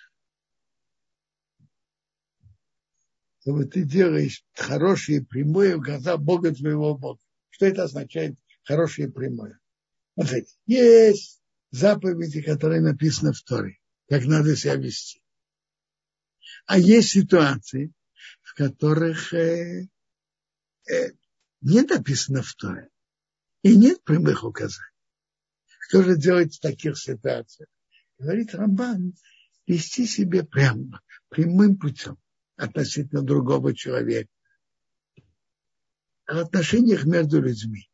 Чтобы 3.41 3.65
ты 3.65 3.83
делаешь 3.83 4.45
хорошее 4.55 5.19
и 5.19 5.25
прямое 5.25 5.77
в 5.77 5.81
глазах 5.81 6.21
Бога 6.21 6.55
твоего 6.55 6.97
Бога. 6.97 7.21
Что 7.51 7.67
это 7.67 7.85
означает 7.85 8.37
хорошее 8.65 9.09
и 9.09 9.11
прямое? 9.11 9.59
Смотрите, 10.15 10.55
есть 10.67 11.43
заповеди, 11.71 12.43
которые 12.43 12.81
написаны 12.81 13.33
в 13.33 13.43
Торе, 13.43 13.79
как 14.09 14.25
надо 14.25 14.57
себя 14.57 14.77
вести. 14.77 15.23
А 16.67 16.79
есть 16.79 17.11
ситуации, 17.11 17.93
в 18.43 18.55
которых 18.55 19.33
э, 19.35 19.89
э, 20.89 21.11
не 21.61 21.83
написано 21.83 22.43
в 22.43 22.55
Торе. 22.55 22.89
И 23.63 23.77
нет 23.77 24.03
прямых 24.03 24.45
указаний. 24.45 24.91
Что 25.89 26.03
же 26.03 26.17
делать 26.17 26.57
в 26.57 26.61
таких 26.61 26.99
ситуациях? 26.99 27.69
Говорит 28.23 28.55
Рамбан, 28.55 29.15
вести 29.67 30.07
себя 30.07 30.45
прямо, 30.45 31.01
прямым 31.29 31.77
путем 31.77 32.17
относительно 32.55 33.21
другого 33.23 33.75
человека. 33.75 34.31
В 36.29 36.39
отношениях 36.39 37.05
между 37.05 37.43
людьми 37.43 37.91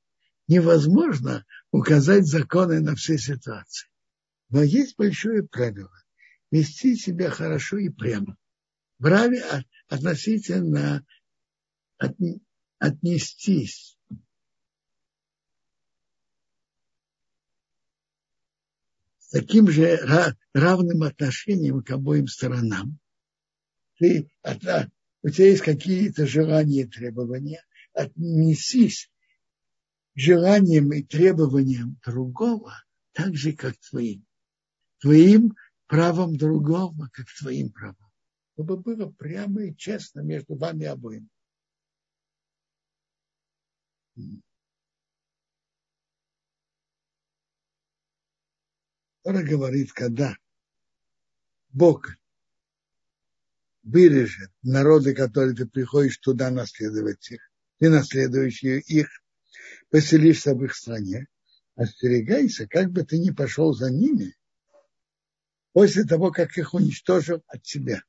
невозможно 0.46 1.46
указать 1.70 2.26
законы 2.26 2.80
на 2.80 2.94
все 2.94 3.16
ситуации. 3.16 3.88
Но 4.50 4.62
есть 4.62 4.98
большое 4.98 5.44
правило– 5.44 5.98
вести 6.50 6.94
себя 6.94 7.30
хорошо 7.30 7.78
и 7.78 7.88
прямо. 7.88 8.36
Брави 8.98 9.42
относительно 9.88 11.06
от, 11.96 12.14
отнестись 12.78 13.97
таким 19.30 19.68
же 19.68 19.98
равным 20.54 21.02
отношением 21.02 21.82
к 21.82 21.90
обоим 21.90 22.26
сторонам. 22.26 22.98
Ты, 23.98 24.30
у 25.22 25.28
тебя 25.28 25.46
есть 25.46 25.62
какие-то 25.62 26.26
желания 26.26 26.82
и 26.82 26.86
требования, 26.86 27.64
отнесись 27.92 29.10
к 30.14 30.18
желаниям 30.18 30.92
и 30.92 31.02
требованиям 31.02 31.98
другого 32.04 32.74
так 33.12 33.34
же, 33.34 33.52
как 33.52 33.76
твоим. 33.90 34.24
Твоим 35.00 35.54
правом 35.86 36.36
другого, 36.36 37.08
как 37.12 37.26
твоим 37.38 37.72
правом. 37.72 37.96
Чтобы 38.54 38.76
было 38.76 39.10
прямо 39.10 39.64
и 39.64 39.76
честно 39.76 40.20
между 40.20 40.56
вами 40.56 40.86
обоими. 40.86 41.28
Тора 49.28 49.42
говорит, 49.42 49.92
когда 49.92 50.38
Бог 51.68 52.16
вырежет 53.82 54.50
народы, 54.62 55.14
которые 55.14 55.54
ты 55.54 55.66
приходишь 55.66 56.16
туда 56.16 56.50
наследовать 56.50 57.30
их, 57.30 57.42
ты 57.78 57.90
наследуешь 57.90 58.62
их, 58.62 59.08
поселишься 59.90 60.54
в 60.54 60.64
их 60.64 60.74
стране, 60.74 61.26
остерегайся, 61.74 62.66
как 62.66 62.90
бы 62.90 63.04
ты 63.04 63.18
ни 63.18 63.28
пошел 63.28 63.74
за 63.74 63.90
ними, 63.90 64.34
после 65.74 66.04
того, 66.04 66.30
как 66.30 66.56
их 66.56 66.72
уничтожил 66.72 67.44
от 67.48 67.62
тебя. 67.62 68.02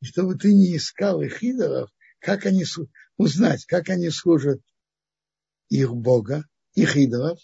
И 0.00 0.06
чтобы 0.06 0.34
ты 0.36 0.52
не 0.52 0.76
искал 0.76 1.22
их 1.22 1.44
идолов, 1.44 1.92
как 2.18 2.44
они 2.44 2.64
узнать, 3.18 3.66
как 3.66 3.88
они 3.88 4.10
служат 4.10 4.60
их 5.68 5.94
Бога, 5.94 6.44
их 6.74 6.96
идолов, 6.96 7.38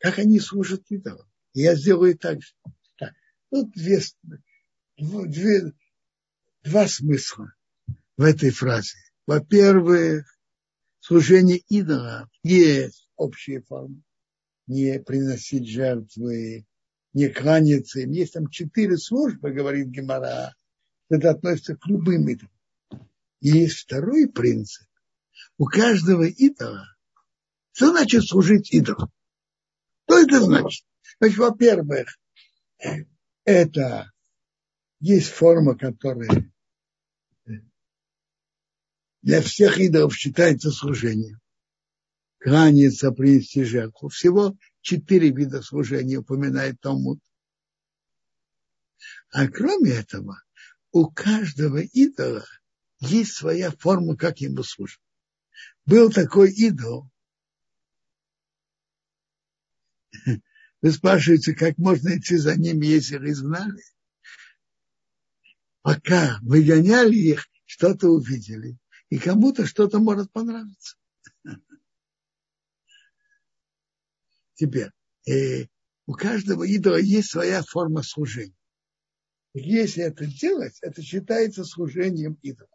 как 0.00 0.18
они 0.18 0.38
служат 0.38 0.82
идолам. 0.90 1.29
Я 1.52 1.74
сделаю 1.74 2.16
так 2.16 2.42
же. 2.42 2.52
Так. 2.96 3.12
Тут 3.50 3.72
две, 3.72 4.00
две, 4.96 5.72
два 6.62 6.86
смысла 6.86 7.52
в 8.16 8.22
этой 8.22 8.50
фразе. 8.50 8.96
Во-первых, 9.26 10.26
служение 11.00 11.58
идола 11.68 12.28
есть 12.42 13.08
общие 13.16 13.62
формы. 13.62 14.02
Не 14.66 15.00
приносить 15.00 15.68
жертвы, 15.68 16.66
не 17.12 17.28
кланяться 17.28 18.00
им. 18.00 18.12
Есть 18.12 18.34
там 18.34 18.48
четыре 18.48 18.96
службы, 18.96 19.50
говорит 19.50 19.88
Гемора. 19.88 20.54
Это 21.08 21.30
относится 21.30 21.76
к 21.76 21.86
любым 21.86 22.28
идолам. 22.28 22.52
И 23.40 23.48
есть 23.48 23.78
второй 23.78 24.28
принцип. 24.28 24.86
У 25.58 25.64
каждого 25.64 26.24
идола. 26.24 26.86
Что 27.72 27.90
значит 27.90 28.24
служить 28.26 28.72
идолу? 28.72 29.10
Что 30.04 30.20
это 30.20 30.40
значит? 30.40 30.84
Значит, 31.20 31.38
во-первых, 31.38 32.18
это 33.44 34.10
есть 35.00 35.28
форма, 35.28 35.76
которая 35.76 36.50
для 39.20 39.42
всех 39.42 39.78
идолов 39.78 40.16
считается 40.16 40.70
служением. 40.70 41.38
Кланяться, 42.38 43.12
принести 43.12 43.64
жертву. 43.64 44.08
Всего 44.08 44.56
четыре 44.80 45.28
вида 45.30 45.60
служения 45.60 46.16
упоминает 46.16 46.80
Талмуд. 46.80 47.20
А 49.30 49.46
кроме 49.48 49.90
этого, 49.90 50.42
у 50.90 51.10
каждого 51.10 51.82
идола 51.82 52.46
есть 53.00 53.34
своя 53.34 53.70
форма, 53.70 54.16
как 54.16 54.38
ему 54.38 54.62
служить. 54.62 55.02
Был 55.84 56.10
такой 56.10 56.50
идол. 56.50 57.10
Вы 60.82 60.92
спрашиваете, 60.92 61.54
как 61.54 61.76
можно 61.78 62.16
идти 62.16 62.36
за 62.36 62.56
ними, 62.56 62.86
если 62.86 63.16
их 63.16 63.22
изгнали? 63.22 63.82
Пока 65.82 66.38
выгоняли 66.42 67.16
их, 67.16 67.48
что-то 67.64 68.08
увидели 68.08 68.78
и 69.08 69.18
кому-то 69.18 69.66
что-то 69.66 69.98
может 69.98 70.32
понравиться. 70.32 70.96
Теперь, 74.54 74.90
э, 75.28 75.66
у 76.06 76.14
каждого 76.14 76.64
идола 76.64 76.96
есть 76.96 77.30
своя 77.30 77.62
форма 77.62 78.02
служения. 78.02 78.54
Если 79.52 80.02
это 80.02 80.26
делать, 80.26 80.78
это 80.80 81.02
считается 81.02 81.64
служением 81.64 82.38
идола. 82.42 82.70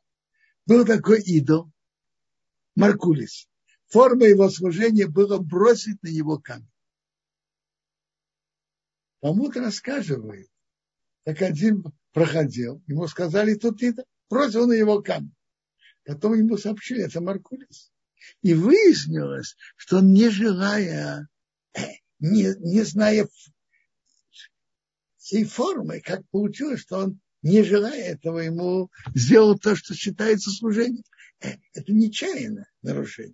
Был 0.65 0.85
такой 0.85 1.21
идол, 1.21 1.71
Маркулис. 2.75 3.47
Форма 3.87 4.25
его 4.25 4.49
служения 4.49 5.07
была 5.07 5.37
бросить 5.39 6.01
на 6.03 6.09
него 6.09 6.37
камень. 6.39 6.69
Кому-то 9.25 9.59
рассказывает, 9.59 10.47
как 11.25 11.41
один 11.41 11.83
проходил, 12.13 12.83
ему 12.85 13.07
сказали, 13.07 13.55
тут 13.55 13.81
идол, 13.81 14.05
бросил 14.29 14.67
на 14.67 14.73
его 14.73 15.01
камень. 15.01 15.33
Потом 16.05 16.35
ему 16.35 16.57
сообщили, 16.57 17.01
это 17.05 17.21
Маркулис. 17.21 17.91
И 18.43 18.53
выяснилось, 18.53 19.55
что 19.77 19.97
он 19.97 20.13
не 20.13 20.29
желая, 20.29 21.27
не, 22.19 22.53
не 22.59 22.83
зная 22.83 23.27
всей 25.17 25.43
формы, 25.43 26.01
как 26.01 26.21
получилось, 26.29 26.81
что 26.81 26.99
он, 26.99 27.19
не 27.41 27.63
желая 27.63 28.11
этого, 28.11 28.37
ему 28.37 28.91
сделал 29.15 29.57
то, 29.57 29.75
что 29.75 29.95
считается 29.95 30.51
служением. 30.51 31.03
Э, 31.39 31.55
это 31.73 31.91
нечаянное 31.91 32.71
нарушение. 32.83 33.33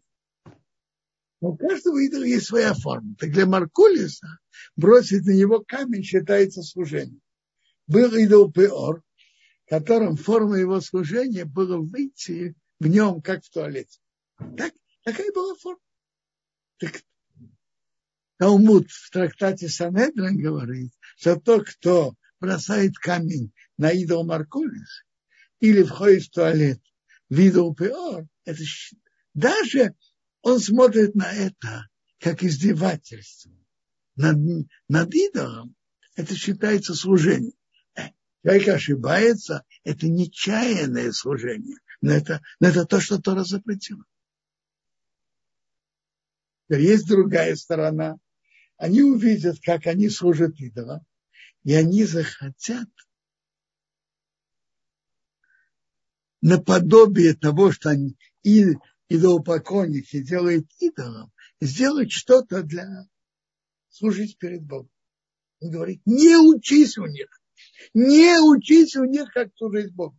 Но 1.42 1.50
у 1.50 1.58
каждого 1.58 1.98
идола 1.98 2.24
есть 2.24 2.46
своя 2.46 2.74
форма. 2.74 3.16
Так 3.18 3.32
для 3.32 3.48
Маркулиса 3.48 4.40
бросить 4.76 5.26
на 5.26 5.32
него 5.32 5.64
камень 5.68 6.04
считается 6.04 6.62
служением. 6.62 7.22
Был 7.88 8.14
идол 8.14 8.52
Пеор, 8.52 9.04
которым 9.68 10.16
форма 10.16 10.58
его 10.58 10.80
служения 10.82 11.46
была 11.46 11.78
выйти 11.78 12.56
в 12.80 12.88
нем, 12.88 13.22
как 13.22 13.44
в 13.44 13.50
туалете. 13.50 14.00
Так, 14.56 14.74
такая 15.04 15.32
была 15.34 15.56
форма. 15.56 15.80
Так, 16.78 17.02
Талмуд 18.38 18.90
в 18.90 19.10
трактате 19.12 19.68
Санедрин 19.68 20.38
говорит, 20.38 20.92
что 21.18 21.36
тот, 21.40 21.68
кто 21.68 22.16
бросает 22.40 22.98
камень 22.98 23.52
на 23.78 23.92
идол 23.92 24.26
Маркулис 24.26 25.06
или 25.60 25.84
входит 25.84 26.24
в 26.24 26.32
туалет 26.32 26.80
в 27.30 27.40
идол 27.40 27.76
Пеор, 27.76 28.28
это 28.46 28.64
даже 29.34 29.96
он 30.42 30.60
смотрит 30.60 31.16
на 31.16 31.32
это 31.32 31.88
как 32.20 32.44
издевательство 32.44 33.52
над, 34.16 34.38
над 34.88 35.14
идолом, 35.14 35.76
это 36.16 36.36
считается 36.36 36.94
служением. 36.94 37.54
Человек 38.44 38.68
ошибается, 38.70 39.64
это 39.84 40.08
нечаянное 40.08 41.12
служение, 41.12 41.78
но 42.02 42.12
это, 42.12 42.42
но 42.60 42.70
это 42.70 42.86
то, 42.86 43.00
что 43.00 43.22
Тора 43.22 43.44
запретила. 43.44 44.04
Есть 46.70 47.08
другая 47.08 47.56
сторона. 47.56 48.18
Они 48.78 49.04
увидят, 49.04 49.60
как 49.62 49.86
они 49.86 50.10
служат 50.10 50.60
идолам, 50.60 51.06
и 51.64 51.74
они 51.76 52.04
захотят 52.06 52.90
наподобие 56.42 57.36
того, 57.36 57.72
что 57.72 57.90
они 57.90 58.18
и 58.42 58.74
идолопоклонники 59.12 60.22
делают 60.24 60.68
идолом, 60.80 61.34
сделать 61.60 62.12
что-то 62.12 62.64
для 62.64 62.88
служить 63.90 64.38
перед 64.38 64.64
Богом. 64.64 64.90
Он 65.60 65.72
говорит, 65.72 66.02
не 66.06 66.38
учись 66.38 66.98
у 66.98 67.06
них. 67.06 67.28
Не 67.94 68.40
учись 68.40 68.96
у 68.96 69.04
них, 69.04 69.32
как 69.34 69.50
служить 69.58 69.94
Богу. 69.94 70.18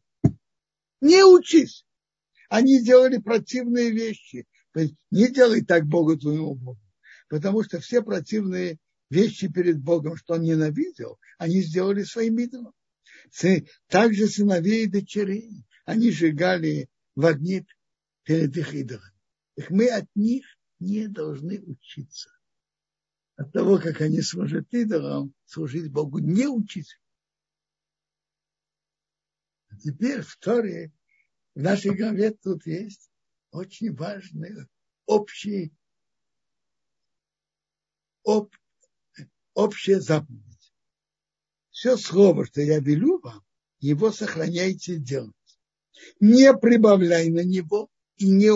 Не 1.01 1.25
учись. 1.25 1.87
Они 2.51 2.81
сделали 2.81 3.17
противные 3.17 3.91
вещи. 3.91 4.47
Не 5.11 5.29
делай 5.33 5.65
так 5.65 5.87
Богу 5.87 6.19
твоему 6.19 6.55
Богу. 6.55 6.81
Потому 7.29 7.63
что 7.65 7.81
все 7.81 8.03
противные 8.03 8.79
вещи 9.09 9.51
перед 9.51 9.81
Богом, 9.81 10.17
что 10.17 10.35
он 10.35 10.43
ненавидел, 10.43 11.19
они 11.39 11.63
сделали 11.63 12.03
своим 12.03 12.39
идолом. 12.39 12.75
Также 13.89 14.27
сыновей 14.27 14.85
и 14.85 14.91
дочерей. 14.91 15.65
они 15.87 16.11
сжигали 16.11 16.89
в 17.15 17.25
огне 17.25 17.65
перед 18.25 18.57
их 18.57 18.75
идолами. 18.75 19.13
Так 19.57 19.71
мы 19.71 19.89
от 19.89 20.07
них 20.15 20.45
не 20.79 21.09
должны 21.09 21.61
учиться. 21.61 22.31
От 23.37 23.53
того, 23.53 23.79
как 23.79 24.01
они 24.01 24.21
служат 24.21 24.73
идолам, 24.73 25.35
служить 25.45 25.91
Богу 25.91 26.19
не 26.19 26.47
учиться. 26.47 26.97
А 29.69 29.77
теперь 29.79 30.23
в 30.23 30.37
Торе, 30.37 30.93
в 31.55 31.61
нашей 31.61 31.95
главе 31.97 32.33
тут 32.33 32.67
есть 32.67 33.11
очень 33.51 33.95
важный 33.95 34.67
общий, 35.07 35.73
об, 38.25 38.51
общая 39.55 40.01
заповедь. 40.01 40.73
Все 41.71 41.97
слово, 41.97 42.47
что 42.47 42.61
я 42.61 42.79
велю 42.81 43.19
вам, 43.21 43.43
его 43.81 44.13
сохраняйте 44.13 44.99
делать. 44.99 45.35
Не 46.21 46.55
прибавляй 46.57 47.29
на 47.31 47.45
него 47.45 47.91
и 48.17 48.29
не, 48.31 48.51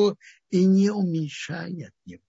и 0.50 0.64
не 0.64 0.90
уменьшай 0.90 1.84
от 1.84 1.94
него. 2.04 2.22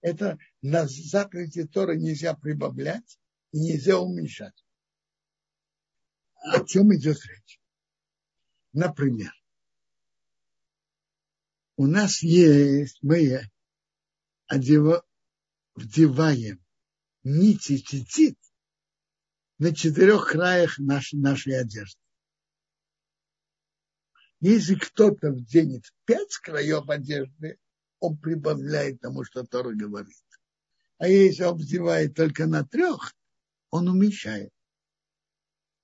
Это 0.00 0.38
на 0.62 0.86
заповеди 0.86 1.66
Тора 1.66 1.94
нельзя 1.94 2.34
прибавлять 2.34 3.18
и 3.52 3.58
нельзя 3.58 3.98
уменьшать. 3.98 4.64
О 6.34 6.64
чем 6.64 6.94
идет 6.94 7.18
речь? 7.26 7.60
Например, 8.72 9.32
у 11.76 11.86
нас 11.86 12.22
есть, 12.22 12.98
мы 13.02 13.40
одева, 14.46 15.04
вдеваем 15.74 16.64
нити 17.22 17.78
цицит 17.78 18.38
на 19.58 19.74
четырех 19.74 20.30
краях 20.30 20.78
нашей, 20.78 21.18
нашей 21.18 21.58
одежды. 21.60 22.00
Если 24.40 24.76
кто-то 24.76 25.32
вденет 25.32 25.84
пять 26.04 26.36
краев 26.36 26.88
одежды, 26.88 27.58
он 27.98 28.16
прибавляет 28.16 29.00
тому, 29.00 29.24
что 29.24 29.44
Тора 29.44 29.74
говорит. 29.74 30.14
А 30.98 31.08
если 31.08 31.44
он 31.44 31.58
вдевает 31.58 32.14
только 32.14 32.46
на 32.46 32.64
трех, 32.64 33.14
он 33.70 33.88
уменьшает. 33.88 34.52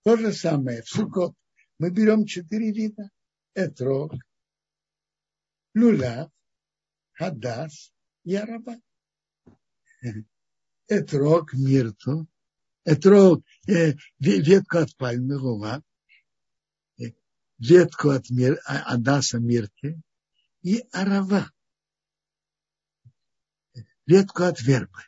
То 0.04 0.16
же 0.16 0.32
самое 0.32 0.82
в 0.82 0.88
Сукот. 0.88 1.34
Мы 1.78 1.90
берем 1.90 2.26
четыре 2.26 2.72
вида. 2.72 3.10
Этрог, 3.54 4.12
Люлав, 5.74 6.30
Хадас 7.12 7.92
и 8.24 8.34
Араба. 8.34 8.76
Этрог, 10.88 11.54
Мирту, 11.54 12.26
Этрог, 12.84 13.44
э, 13.68 13.94
ветку 14.18 14.78
от 14.78 14.96
пальмы, 14.96 15.36
э, 15.36 15.80
ветку 17.58 18.10
от 18.10 18.30
мир, 18.30 18.60
Адаса 18.64 19.38
Мирты 19.38 20.00
и 20.62 20.84
Арава, 20.92 21.50
ветку 24.06 24.44
от 24.44 24.60
вербы. 24.60 25.00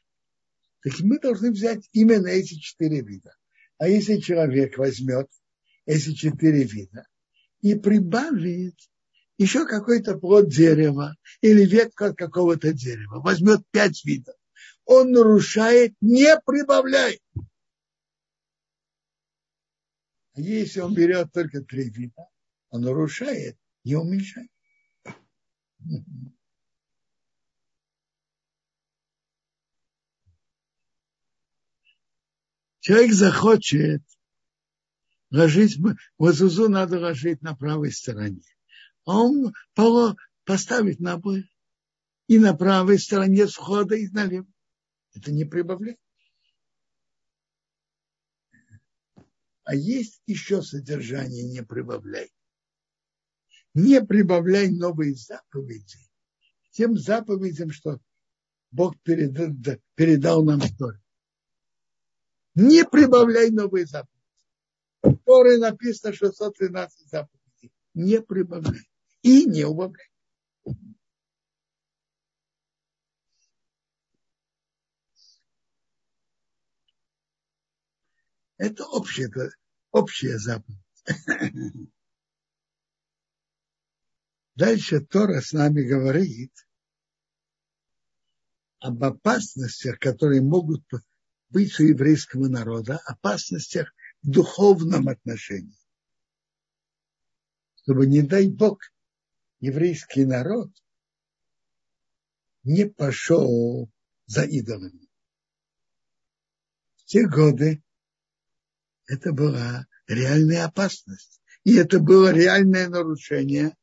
Так 0.82 1.00
мы 1.00 1.18
должны 1.18 1.50
взять 1.50 1.88
именно 1.92 2.28
эти 2.28 2.54
четыре 2.54 3.00
вида. 3.00 3.34
А 3.78 3.88
если 3.88 4.18
человек 4.18 4.78
возьмет 4.78 5.28
эти 5.84 6.14
четыре 6.14 6.64
вида 6.64 7.06
и 7.60 7.74
прибавит 7.74 8.76
еще 9.38 9.66
какой-то 9.66 10.16
плод 10.18 10.48
дерева 10.48 11.14
или 11.40 11.66
ветку 11.66 12.04
от 12.04 12.16
какого-то 12.16 12.72
дерева, 12.72 13.20
возьмет 13.20 13.60
пять 13.70 14.04
видов, 14.04 14.34
он 14.84 15.10
нарушает, 15.10 15.94
не 16.00 16.38
прибавляет. 16.46 17.20
А 20.34 20.40
если 20.40 20.80
он 20.80 20.94
берет 20.94 21.32
только 21.32 21.62
три 21.62 21.90
вида, 21.90 22.28
он 22.76 22.82
нарушает, 22.82 23.58
не 23.84 23.96
уменьшает. 23.96 24.50
Человек 32.80 33.12
захочет 33.12 34.02
ложить, 35.30 35.76
вазузу 36.18 36.68
надо 36.68 37.00
ложить 37.00 37.42
на 37.42 37.56
правой 37.56 37.90
стороне. 37.92 38.42
А 39.04 39.18
он 39.18 39.52
поставит 40.44 41.00
на 41.00 41.14
обоих. 41.14 41.46
И 42.28 42.38
на 42.38 42.54
правой 42.54 42.98
стороне 42.98 43.46
схода, 43.46 43.94
и 43.94 44.08
налево. 44.08 44.46
Это 45.14 45.30
не 45.30 45.44
прибавляет. 45.44 45.98
А 49.62 49.74
есть 49.74 50.22
еще 50.26 50.62
содержание 50.62 51.44
не 51.44 51.62
прибавляй. 51.62 52.30
Не 53.76 54.02
прибавляй 54.02 54.70
новые 54.70 55.14
заповеди 55.14 55.98
тем 56.76 56.96
заповедям, 56.98 57.70
что 57.70 57.98
Бог 58.70 59.00
передал, 59.02 59.48
передал 59.94 60.44
нам 60.44 60.60
Торе. 60.78 61.00
Не 62.54 62.84
прибавляй 62.84 63.50
новые 63.50 63.86
заповеди. 63.86 64.22
В 65.02 65.16
Торе 65.24 65.56
написано 65.56 66.12
613 66.12 67.08
заповедей. 67.08 67.72
Не 67.94 68.20
прибавляй. 68.20 68.86
И 69.22 69.46
не 69.46 69.64
убавляй. 69.64 70.06
Это 78.58 78.84
общая, 78.84 79.30
общая 79.92 80.38
заповедь. 80.38 80.78
Дальше 84.56 85.00
Тора 85.00 85.42
с 85.42 85.52
нами 85.52 85.82
говорит 85.82 86.52
об 88.78 89.04
опасностях, 89.04 89.98
которые 89.98 90.40
могут 90.40 90.82
быть 91.50 91.78
у 91.78 91.84
еврейского 91.84 92.48
народа, 92.48 92.98
опасностях 93.04 93.92
в 94.22 94.30
духовном 94.30 95.08
отношении. 95.08 95.78
Чтобы, 97.82 98.06
не 98.06 98.22
дай 98.22 98.48
Бог, 98.48 98.80
еврейский 99.60 100.24
народ 100.24 100.70
не 102.64 102.86
пошел 102.86 103.90
за 104.24 104.42
идолами. 104.42 105.08
В 106.96 107.04
те 107.04 107.28
годы 107.28 107.82
это 109.06 109.32
была 109.32 109.86
реальная 110.06 110.64
опасность. 110.64 111.40
И 111.62 111.74
это 111.76 112.00
было 112.00 112.32
реальное 112.32 112.88
нарушение. 112.88 113.76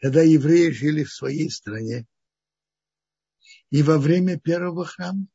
Когда 0.00 0.22
евреи 0.22 0.70
жили 0.70 1.04
в 1.04 1.12
своей 1.12 1.50
стране, 1.50 2.06
и 3.70 3.82
во 3.82 3.98
время 3.98 4.38
первого 4.38 4.84
храма, 4.84 5.26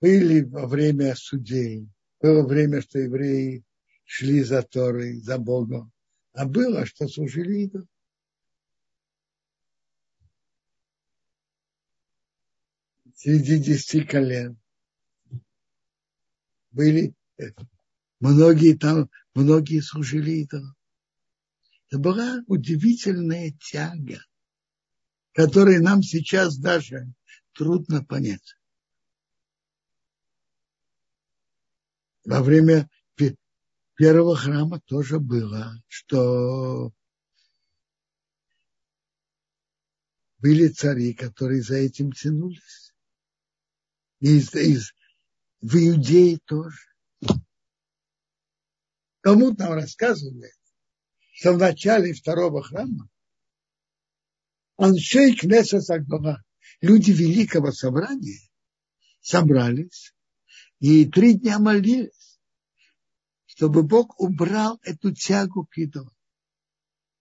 были 0.00 0.42
во 0.42 0.66
время 0.66 1.14
судей, 1.14 1.88
было 2.20 2.46
время, 2.46 2.82
что 2.82 2.98
евреи 2.98 3.64
шли 4.04 4.42
за 4.42 4.62
Торой, 4.62 5.14
за 5.20 5.38
Богом, 5.38 5.92
а 6.32 6.46
было, 6.46 6.84
что 6.84 7.08
служили 7.08 7.64
идолам. 7.64 7.88
среди 13.20 13.58
десяти 13.58 14.02
колен. 14.02 14.58
Были 16.70 17.12
многие 18.18 18.74
там, 18.78 19.10
многие 19.34 19.80
служили 19.80 20.30
идолам. 20.42 20.74
Это 21.90 21.98
была 21.98 22.38
удивительная 22.46 23.50
тяга, 23.50 24.24
которую 25.32 25.82
нам 25.82 26.04
сейчас 26.04 26.56
даже 26.56 27.12
трудно 27.52 28.04
понять. 28.04 28.54
Во 32.24 32.42
время 32.44 32.88
первого 33.96 34.36
храма 34.36 34.80
тоже 34.82 35.18
было, 35.18 35.82
что 35.88 36.92
были 40.38 40.68
цари, 40.68 41.12
которые 41.12 41.60
за 41.60 41.74
этим 41.74 42.12
тянулись 42.12 42.94
из, 44.20 44.54
из, 44.54 44.92
в 45.60 45.74
Иудее 45.74 46.38
тоже. 46.44 46.78
Талмуд 49.22 49.58
нам 49.58 49.72
рассказывает, 49.72 50.54
что 51.40 51.54
в 51.54 51.58
начале 51.58 52.12
второго 52.12 52.62
храма 52.62 53.08
Аншей 54.76 55.34
Кнеса 55.34 55.80
Сагдала, 55.80 56.44
люди 56.82 57.12
великого 57.12 57.72
собрания, 57.72 58.46
собрались 59.22 60.14
и 60.80 61.06
три 61.06 61.38
дня 61.38 61.58
молились, 61.58 62.38
чтобы 63.46 63.82
Бог 63.84 64.20
убрал 64.20 64.78
эту 64.82 65.14
тягу 65.14 65.64
к 65.64 65.78
идолам. 65.78 66.14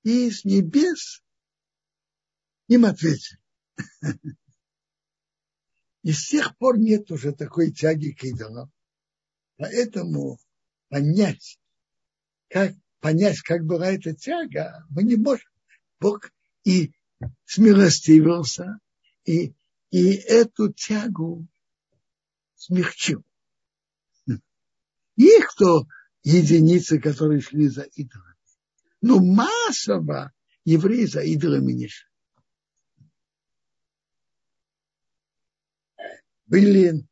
И 0.04 0.30
с 0.30 0.44
небес 0.44 1.24
им 2.68 2.84
ответили. 2.84 3.40
И 6.04 6.12
с 6.12 6.28
тех 6.28 6.58
пор 6.58 6.78
нет 6.78 7.10
уже 7.10 7.32
такой 7.32 7.72
тяги 7.72 8.12
к 8.12 8.26
идолам. 8.26 8.70
Поэтому 9.56 10.40
понять, 10.90 11.58
как 12.50 12.74
понять, 13.00 13.40
как 13.42 13.66
была 13.66 13.92
эта 13.92 14.14
тяга, 14.14 14.86
мы 14.90 15.04
не 15.04 15.16
можем. 15.16 15.50
Бог 16.00 16.32
и 16.64 16.94
смилостивился, 17.46 18.80
и, 19.26 19.54
и 19.92 20.14
эту 20.14 20.72
тягу 20.72 21.48
смягчил. 22.56 23.24
Их 25.16 25.48
кто 25.50 25.86
единицы, 26.24 27.00
которые 27.00 27.42
шли 27.42 27.68
за 27.68 27.84
идолами. 27.84 28.36
Но 29.02 29.20
массово 29.20 30.32
евреи 30.64 31.06
за 31.06 31.22
идолами 31.22 31.74
не 31.74 31.88
шли. 31.88 32.10
Были 36.46 37.08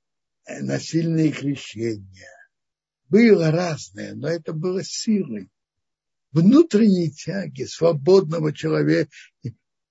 насильные 0.47 1.32
крещения. 1.32 2.32
Было 3.10 3.52
разное, 3.52 4.15
но 4.15 4.28
это 4.30 4.54
было 4.54 4.84
силой. 4.84 5.50
Внутренней 6.32 7.12
тяги 7.12 7.63
свободного 7.63 8.54
человека, 8.54 9.10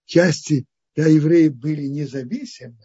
части 0.05 0.67
для 0.95 1.07
евреев 1.07 1.55
были 1.55 1.87
независимы, 1.87 2.79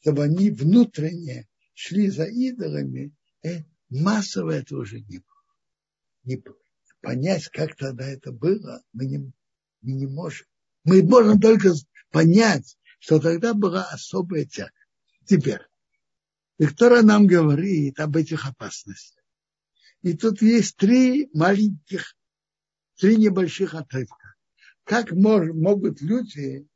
чтобы 0.00 0.24
они 0.24 0.50
внутренне 0.50 1.48
шли 1.74 2.08
за 2.08 2.24
идолами, 2.24 3.12
э, 3.42 3.64
массово 3.90 4.52
это 4.52 4.76
уже 4.76 5.00
не 5.00 5.18
было. 5.18 5.34
Не. 6.24 6.42
Понять, 7.00 7.48
как 7.48 7.76
тогда 7.76 8.06
это 8.06 8.32
было, 8.32 8.82
мы 8.92 9.06
не, 9.06 9.18
мы 9.82 9.92
не 9.92 10.06
можем. 10.06 10.46
Мы 10.84 11.02
можем 11.02 11.40
только 11.40 11.72
понять, 12.10 12.78
что 12.98 13.18
тогда 13.18 13.52
была 13.52 13.84
особая 13.90 14.46
тяга. 14.46 14.72
Теперь, 15.26 15.60
Виктора 16.58 17.02
нам 17.02 17.26
говорит 17.26 17.98
об 18.00 18.16
этих 18.16 18.46
опасностях. 18.46 19.22
И 20.02 20.14
тут 20.14 20.40
есть 20.42 20.76
три 20.76 21.28
маленьких, 21.32 22.16
три 22.96 23.16
небольших 23.16 23.74
отрывка. 23.74 24.34
Как 24.84 25.12
мож, 25.12 25.48
могут 25.52 26.00
люди 26.00 26.66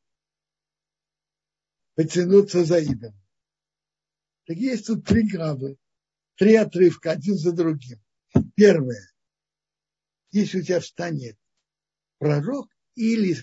потянуться 1.94 2.64
за 2.64 2.82
идом? 2.82 3.14
Так 4.46 4.56
есть 4.56 4.86
тут 4.86 5.04
три 5.04 5.28
главы, 5.28 5.76
три 6.36 6.54
отрывка, 6.54 7.10
один 7.10 7.36
за 7.36 7.52
другим. 7.52 8.02
Первое. 8.54 9.12
Если 10.30 10.60
у 10.60 10.62
тебя 10.62 10.80
встанет 10.80 11.38
пророк 12.18 12.68
или 12.94 13.36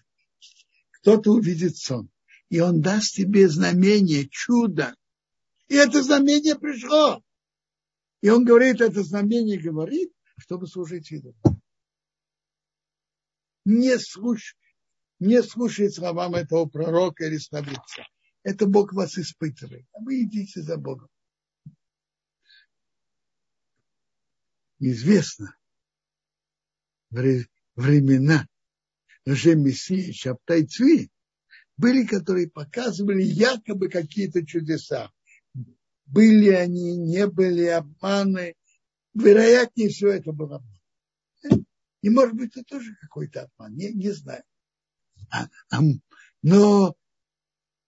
кто-то 0.92 1.32
увидит 1.32 1.78
сон, 1.78 2.10
и 2.50 2.60
он 2.60 2.82
даст 2.82 3.16
тебе 3.16 3.48
знамение, 3.50 4.28
чудо, 4.30 4.96
и 5.68 5.76
это 5.76 6.04
знамение 6.04 6.56
пришло. 6.56 7.24
И 8.22 8.30
он 8.30 8.46
говорит, 8.46 8.82
это 8.82 9.04
знамение 9.04 9.60
говорит, 9.60 10.12
чтобы 10.38 10.68
служить 10.68 11.12
идолу. 11.12 11.36
Не 13.66 13.98
слушай, 14.00 14.56
не 15.20 15.42
слушай 15.44 15.92
словам 15.92 16.36
этого 16.36 16.66
пророка 16.66 17.26
или 17.26 17.38
снабдиться. 17.38 18.04
Это 18.44 18.68
Бог 18.68 18.94
вас 18.94 19.18
испытывает. 19.18 19.86
А 19.94 20.02
вы 20.02 20.24
идите 20.24 20.62
за 20.62 20.78
Богом. 20.78 21.10
Известно, 24.80 25.58
времена 27.10 28.48
уже 29.26 29.56
Мессии 29.56 30.12
Шаптайцви 30.12 31.10
были, 31.78 32.06
которые 32.06 32.50
показывали 32.50 33.24
якобы 33.24 33.90
какие-то 33.90 34.46
чудеса 34.46 35.12
были 36.06 36.50
они, 36.50 36.98
не 36.98 37.28
были 37.28 37.66
обманы. 37.66 38.56
Вероятнее 39.14 39.90
всего, 39.90 40.12
это 40.12 40.32
был 40.32 40.54
обман. 40.54 40.75
И 42.06 42.10
может 42.12 42.36
быть, 42.36 42.52
это 42.52 42.64
тоже 42.64 42.96
какой-то 43.02 43.50
обман, 43.58 43.76
не, 43.76 43.92
не 43.92 44.12
знаю. 44.12 44.44
А, 45.32 45.48
но 46.44 46.96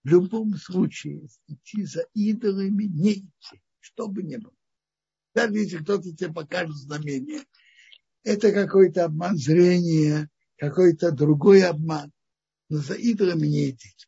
в 0.03 0.07
любом 0.07 0.55
случае 0.55 1.27
идти 1.45 1.85
за 1.85 2.03
идолами 2.15 2.85
не 2.85 3.13
идти, 3.13 3.61
что 3.79 4.07
бы 4.07 4.23
ни 4.23 4.37
было. 4.37 4.55
Даже 5.35 5.53
если 5.53 5.77
кто-то 5.77 6.11
тебе 6.15 6.33
покажет 6.33 6.75
знамение, 6.77 7.43
это 8.23 8.51
какой-то 8.51 9.05
обман 9.05 9.37
зрения, 9.37 10.31
какой-то 10.55 11.11
другой 11.11 11.61
обман. 11.61 12.11
Но 12.69 12.79
за 12.79 12.95
идолами 12.95 13.45
не 13.45 13.69
идите. 13.69 14.07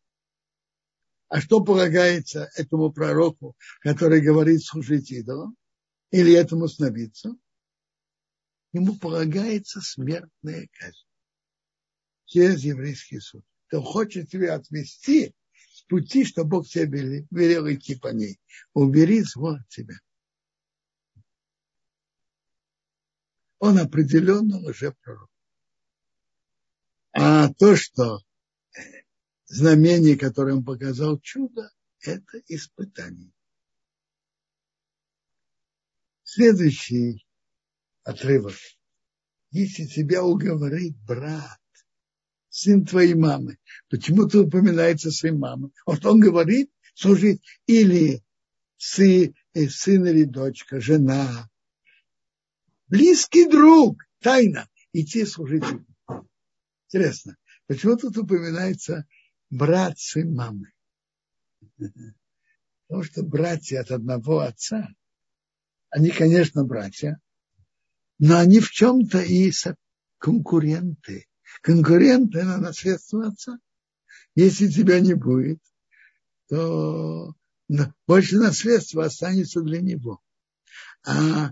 А 1.27 1.39
что 1.39 1.63
полагается 1.63 2.49
этому 2.55 2.91
пророку, 2.91 3.55
который 3.81 4.21
говорит 4.21 4.63
служить 4.63 5.11
идолам? 5.11 5.55
Или 6.09 6.33
этому 6.33 6.67
сновидцу? 6.67 7.39
Ему 8.71 8.95
полагается 8.97 9.81
смертная 9.81 10.67
казнь 10.73 11.05
через 12.25 12.63
еврейский 12.63 13.19
суд. 13.19 13.43
Кто 13.67 13.81
хочет 13.81 14.29
тебя 14.29 14.55
отвести 14.55 15.33
с 15.73 15.83
пути, 15.83 16.23
что 16.23 16.43
Бог 16.43 16.67
тебе 16.67 17.25
велел 17.31 17.71
идти 17.71 17.95
по 17.95 18.09
ней, 18.09 18.39
убери 18.73 19.21
зло 19.23 19.55
от 19.55 19.67
тебя. 19.69 19.95
Он 23.57 23.77
определенно 23.77 24.59
уже 24.59 24.93
пророк. 25.01 25.29
А 27.11 27.51
то, 27.55 27.75
что 27.75 28.19
знамение, 29.45 30.15
которое 30.15 30.55
он 30.55 30.63
показал, 30.63 31.19
чудо, 31.19 31.71
это 32.01 32.39
испытание. 32.47 33.31
Следующий 36.23 37.25
отрывок. 38.03 38.55
Если 39.51 39.85
тебя 39.85 40.23
уговорит 40.23 40.95
брат, 41.05 41.59
сын 42.49 42.85
твоей 42.85 43.13
мамы, 43.13 43.57
почему-то 43.89 44.41
упоминается 44.41 45.11
сын 45.11 45.37
мамы. 45.37 45.71
Вот 45.85 46.05
он 46.05 46.19
говорит, 46.19 46.71
служить 46.93 47.41
или 47.65 48.23
сын, 48.77 49.33
э, 49.53 49.67
сын 49.67 50.05
или 50.05 50.23
дочка, 50.23 50.79
жена, 50.79 51.49
близкий 52.87 53.47
друг, 53.47 54.03
тайна, 54.19 54.67
идти 54.93 55.25
служить. 55.25 55.63
Интересно, 56.87 57.37
почему 57.67 57.97
тут 57.97 58.17
упоминается 58.17 59.07
брат, 59.49 59.97
сын 59.97 60.33
мамы. 60.33 60.71
Потому 61.77 63.03
что 63.03 63.23
братья 63.23 63.81
от 63.81 63.91
одного 63.91 64.39
отца, 64.39 64.89
они, 65.89 66.09
конечно, 66.09 66.63
братья, 66.63 67.19
но 68.19 68.37
они 68.37 68.59
в 68.59 68.69
чем-то 68.69 69.21
и 69.21 69.51
конкуренты. 70.17 71.25
Конкуренты 71.61 72.43
на 72.43 72.57
наследство 72.57 73.27
отца. 73.27 73.57
Если 74.35 74.67
тебя 74.67 74.99
не 74.99 75.13
будет, 75.13 75.59
то 76.49 77.33
больше 78.07 78.37
наследства 78.37 79.05
останется 79.05 79.61
для 79.61 79.81
него. 79.81 80.21
А 81.05 81.51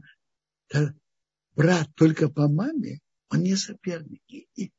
брат 1.56 1.89
только 1.95 2.30
по 2.30 2.47
маме, 2.47 2.99
он 3.30 3.43
не 3.43 3.56
соперник. 3.56 4.21
И, 4.27 4.71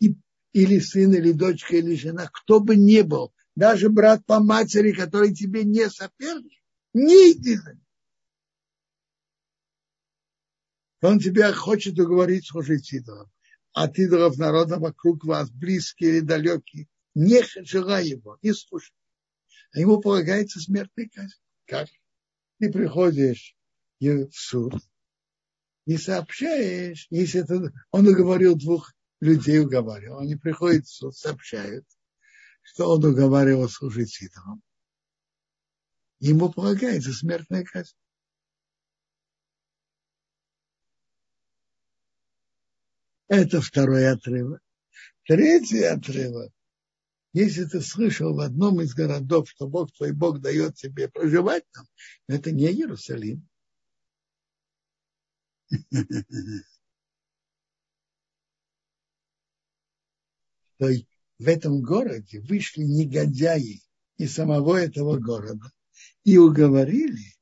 и 0.00 0.16
или 0.52 0.78
сын, 0.78 1.12
или 1.12 1.32
дочка, 1.32 1.76
или 1.76 1.94
жена, 1.94 2.28
кто 2.32 2.60
бы 2.60 2.76
ни 2.76 3.00
был, 3.02 3.32
даже 3.56 3.88
брат 3.88 4.24
по 4.26 4.40
матери, 4.40 4.92
который 4.92 5.34
тебе 5.34 5.64
не 5.64 5.88
соперник, 5.88 6.60
не 6.92 7.32
иди. 7.32 7.58
Он 11.04 11.18
тебя 11.18 11.52
хочет 11.52 11.98
уговорить 11.98 12.46
служить 12.46 12.90
идолам. 12.94 13.30
От 13.74 13.98
идолов 13.98 14.38
народа 14.38 14.78
вокруг 14.78 15.24
вас, 15.24 15.50
близкие 15.50 16.10
или 16.10 16.20
далекие, 16.20 16.88
не 17.14 17.42
желай 17.62 18.06
его, 18.06 18.38
не 18.40 18.54
слушай. 18.54 18.94
А 19.74 19.80
ему 19.80 20.00
полагается 20.00 20.60
смертный 20.60 21.10
казнь. 21.10 21.36
Как? 21.66 21.88
Ты 22.58 22.72
приходишь 22.72 23.54
в 24.00 24.30
суд 24.32 24.74
и 25.84 25.98
сообщаешь, 25.98 27.06
если 27.10 27.42
это, 27.42 27.70
он 27.90 28.08
уговорил 28.08 28.56
двух 28.56 28.94
людей 29.20 29.60
уговаривал. 29.60 30.20
Они 30.20 30.36
приходят 30.36 30.86
в 30.86 30.94
суд, 30.94 31.14
сообщают, 31.14 31.84
что 32.62 32.90
он 32.90 33.04
уговаривал 33.04 33.68
служить 33.68 34.22
идолам. 34.22 34.62
Ему 36.20 36.50
полагается 36.50 37.12
смертная 37.12 37.64
казнь. 37.64 37.94
Это 43.28 43.60
второй 43.60 44.08
отрывок. 44.08 44.62
Третий 45.26 45.82
отрывок. 45.84 46.52
Если 47.32 47.64
ты 47.64 47.80
слышал 47.80 48.34
в 48.34 48.40
одном 48.40 48.80
из 48.80 48.94
городов, 48.94 49.48
что 49.50 49.66
Бог 49.66 49.90
твой 49.92 50.12
Бог 50.12 50.40
дает 50.40 50.76
тебе 50.76 51.08
проживать 51.08 51.64
там, 51.72 51.86
это 52.28 52.52
не 52.52 52.66
Иерусалим. 52.68 53.48
то 60.78 60.88
в 61.38 61.48
этом 61.48 61.82
городе 61.82 62.40
вышли 62.40 62.82
негодяи 62.82 63.82
из 64.16 64.34
самого 64.34 64.76
этого 64.76 65.18
города 65.18 65.70
и 66.24 66.36
уговорили 66.36 67.34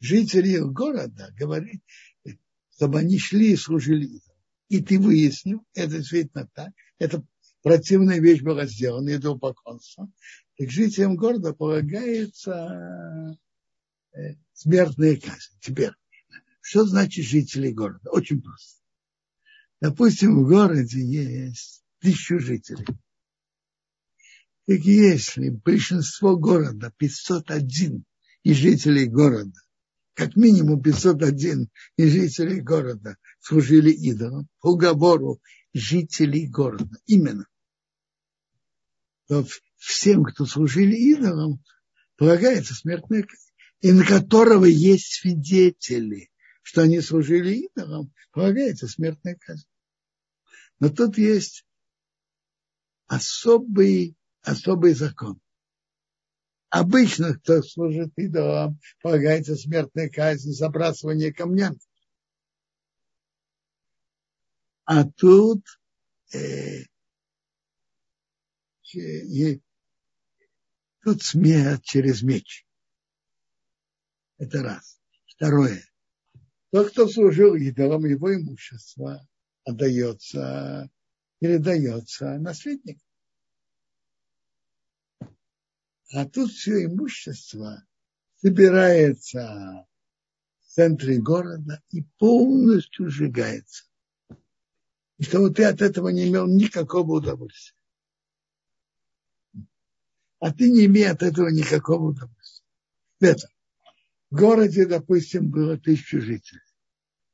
жителей 0.00 0.60
города 0.60 1.32
говорит, 1.36 1.82
чтобы 2.76 2.98
они 2.98 3.18
шли 3.18 3.52
и 3.52 3.56
служили 3.56 4.20
И 4.68 4.80
ты 4.80 4.98
выяснил, 4.98 5.64
это 5.74 5.98
действительно 5.98 6.48
так, 6.54 6.72
это 6.98 7.24
противная 7.62 8.20
вещь 8.20 8.42
была 8.42 8.66
сделана, 8.66 9.10
это 9.10 9.30
упоконство, 9.30 10.10
так 10.56 10.70
жителям 10.70 11.16
города 11.16 11.52
полагается 11.52 13.36
э, 14.12 14.34
смертная 14.52 15.16
казнь. 15.16 15.58
Теперь, 15.60 15.92
что 16.60 16.84
значит 16.84 17.24
жители 17.24 17.70
города? 17.70 18.10
Очень 18.10 18.42
просто. 18.42 18.80
Допустим, 19.80 20.44
в 20.44 20.48
городе 20.48 21.00
есть 21.00 21.84
тысячу 22.00 22.38
жителей. 22.38 22.86
Так 24.66 24.78
если 24.80 25.50
большинство 25.50 26.36
города, 26.36 26.92
501 26.96 28.04
из 28.44 28.56
жителей 28.56 29.06
города, 29.06 29.60
как 30.14 30.36
минимум 30.36 30.80
501 30.80 31.68
из 31.96 32.12
жителей 32.12 32.60
города 32.60 33.16
служили 33.40 33.90
идолам, 33.90 34.48
по 34.60 34.68
уговору 34.68 35.40
жителей 35.72 36.48
города, 36.48 36.96
именно, 37.06 37.46
то 39.26 39.44
всем, 39.76 40.24
кто 40.24 40.46
служили 40.46 40.94
идолам, 40.94 41.62
полагается 42.16 42.74
смертная 42.74 43.22
казнь, 43.22 43.50
и 43.80 43.92
на 43.92 44.04
которого 44.04 44.64
есть 44.64 45.20
свидетели, 45.20 46.30
что 46.62 46.82
они 46.82 47.00
служили 47.00 47.66
идолам, 47.66 48.12
полагается 48.30 48.86
смертная 48.86 49.36
казнь. 49.36 49.66
Но 50.78 50.90
тут 50.90 51.18
есть 51.18 51.66
особый, 53.06 54.16
особый 54.42 54.94
закон. 54.94 55.40
Обычно, 56.74 57.34
кто 57.34 57.62
служит 57.62 58.10
идолам, 58.16 58.80
полагается 59.00 59.54
смертная 59.54 60.08
казнь, 60.08 60.50
забрасывание 60.50 61.32
камнями. 61.32 61.78
А 64.84 65.04
тут 65.04 65.64
э, 66.32 66.82
э, 68.92 69.60
тут 71.04 71.22
смерть 71.22 71.84
через 71.84 72.22
меч. 72.22 72.66
Это 74.38 74.64
раз. 74.64 75.00
Второе. 75.26 75.80
Тот, 76.72 76.90
кто 76.90 77.06
служил 77.06 77.54
идолам, 77.54 78.04
его 78.04 78.34
имущество 78.34 79.24
отдается, 79.62 80.90
передается 81.38 82.36
наследнику. 82.38 83.03
А 86.14 86.26
тут 86.26 86.52
все 86.52 86.84
имущество 86.84 87.84
собирается 88.36 89.84
в 90.60 90.72
центре 90.72 91.18
города 91.18 91.82
и 91.90 92.02
полностью 92.18 93.10
сжигается. 93.10 93.86
И 95.18 95.24
чтобы 95.24 95.50
ты 95.52 95.64
от 95.64 95.82
этого 95.82 96.10
не 96.10 96.28
имел 96.28 96.46
никакого 96.46 97.16
удовольствия. 97.16 97.76
А 100.38 100.52
ты 100.52 100.70
не 100.70 100.86
имеешь 100.86 101.10
от 101.10 101.24
этого 101.24 101.48
никакого 101.48 102.10
удовольствия. 102.10 102.64
Это. 103.18 103.48
В 104.30 104.36
городе, 104.36 104.86
допустим, 104.86 105.50
было 105.50 105.76
тысячу 105.78 106.20
жителей. 106.20 106.60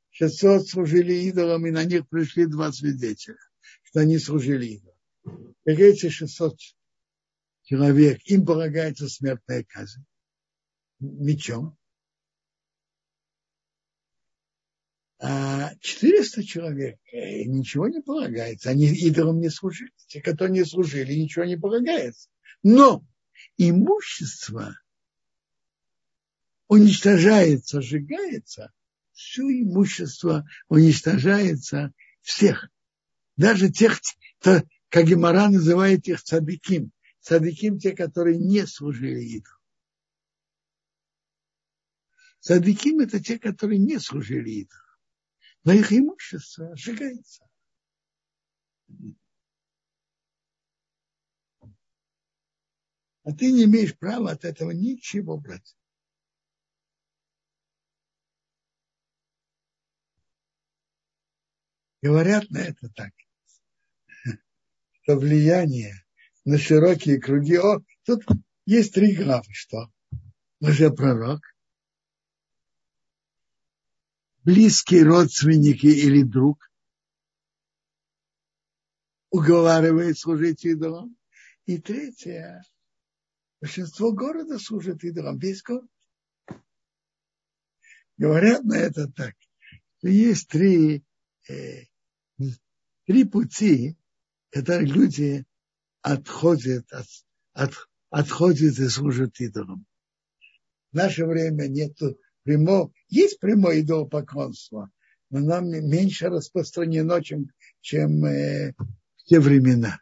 600 0.09 0.67
служили 0.67 1.13
идолам, 1.13 1.67
и 1.67 1.71
на 1.71 1.83
них 1.83 2.09
пришли 2.09 2.47
два 2.47 2.71
свидетеля, 2.71 3.37
что 3.83 3.99
они 3.99 4.17
служили 4.17 4.65
идолам. 4.65 5.55
И 5.65 5.71
эти 5.71 6.09
600 6.09 6.57
человек, 7.63 8.21
им 8.25 8.45
полагается 8.45 9.07
смертная 9.07 9.63
казнь 9.63 10.03
мечом. 10.99 11.77
А 15.19 15.75
400 15.81 16.43
человек 16.43 16.99
э, 17.11 17.43
ничего 17.43 17.87
не 17.87 18.01
полагается. 18.01 18.71
Они 18.71 18.87
идолам 18.87 19.39
не 19.39 19.49
служили. 19.49 19.91
Те, 20.07 20.19
которые 20.21 20.53
не 20.59 20.65
служили, 20.65 21.13
ничего 21.13 21.45
не 21.45 21.57
полагается. 21.57 22.29
Но 22.63 23.05
имущество 23.57 24.75
уничтожается, 26.67 27.81
сжигается, 27.81 28.71
все 29.11 29.43
имущество 29.43 30.47
уничтожается 30.69 31.93
всех. 32.21 32.69
Даже 33.37 33.69
тех, 33.69 33.99
кто, 34.39 34.63
как 34.89 35.05
Гемора 35.05 35.49
называет 35.49 36.07
их 36.07 36.23
цадыким. 36.23 36.91
Цадыким 37.21 37.77
те, 37.77 37.95
которые 37.95 38.37
не 38.37 38.65
служили 38.65 39.21
идолу. 39.21 39.57
Цадыким 42.39 42.99
это 42.99 43.23
те, 43.23 43.37
которые 43.37 43.77
не 43.77 43.99
служили 43.99 44.49
идолу. 44.49 44.81
Но 45.63 45.73
их 45.73 45.93
имущество 45.93 46.75
сжигается. 46.75 47.47
А 53.23 53.31
ты 53.37 53.51
не 53.51 53.65
имеешь 53.65 53.95
права 53.95 54.31
от 54.31 54.43
этого 54.43 54.71
ничего 54.71 55.37
брать. 55.37 55.77
Говорят 62.01 62.49
на 62.49 62.57
это 62.57 62.89
так, 62.89 63.13
что 65.03 65.17
влияние 65.17 66.00
на 66.45 66.57
широкие 66.57 67.19
круги. 67.19 67.57
О, 67.57 67.81
тут 68.03 68.23
есть 68.65 68.93
три 68.93 69.15
главы, 69.15 69.51
что 69.51 69.91
лжепророк, 70.59 71.41
близкие 74.43 75.03
родственники 75.03 75.87
или 75.87 76.23
друг 76.23 76.71
уговаривает 79.29 80.17
служить 80.17 80.65
идолам. 80.65 81.17
И 81.65 81.77
третье, 81.77 82.63
большинство 83.61 84.11
города 84.11 84.57
служит 84.59 85.03
идолам, 85.03 85.37
весь 85.37 85.61
город. 85.61 85.89
Говорят 88.17 88.63
на 88.63 88.75
это 88.75 89.07
так, 89.11 89.35
есть 90.01 90.47
три 90.47 91.03
э, 91.49 91.85
три 93.05 93.25
пути, 93.25 93.97
когда 94.49 94.79
люди 94.79 95.45
отходят, 96.01 96.91
от, 96.91 97.07
от, 97.53 97.73
отходят 98.09 98.77
и 98.79 98.89
служат 98.89 99.39
идолам. 99.39 99.85
В 100.91 100.95
наше 100.95 101.25
время 101.25 101.67
нет 101.67 101.97
прямого, 102.43 102.91
есть 103.07 103.39
прямое 103.39 103.81
идолопоклонство, 103.81 104.91
но 105.29 105.39
нам 105.39 105.69
меньше 105.69 106.27
распространено, 106.27 107.23
чем, 107.23 107.51
чем 107.79 108.25
э, 108.25 108.73
в 108.73 109.23
те 109.25 109.39
времена. 109.39 109.99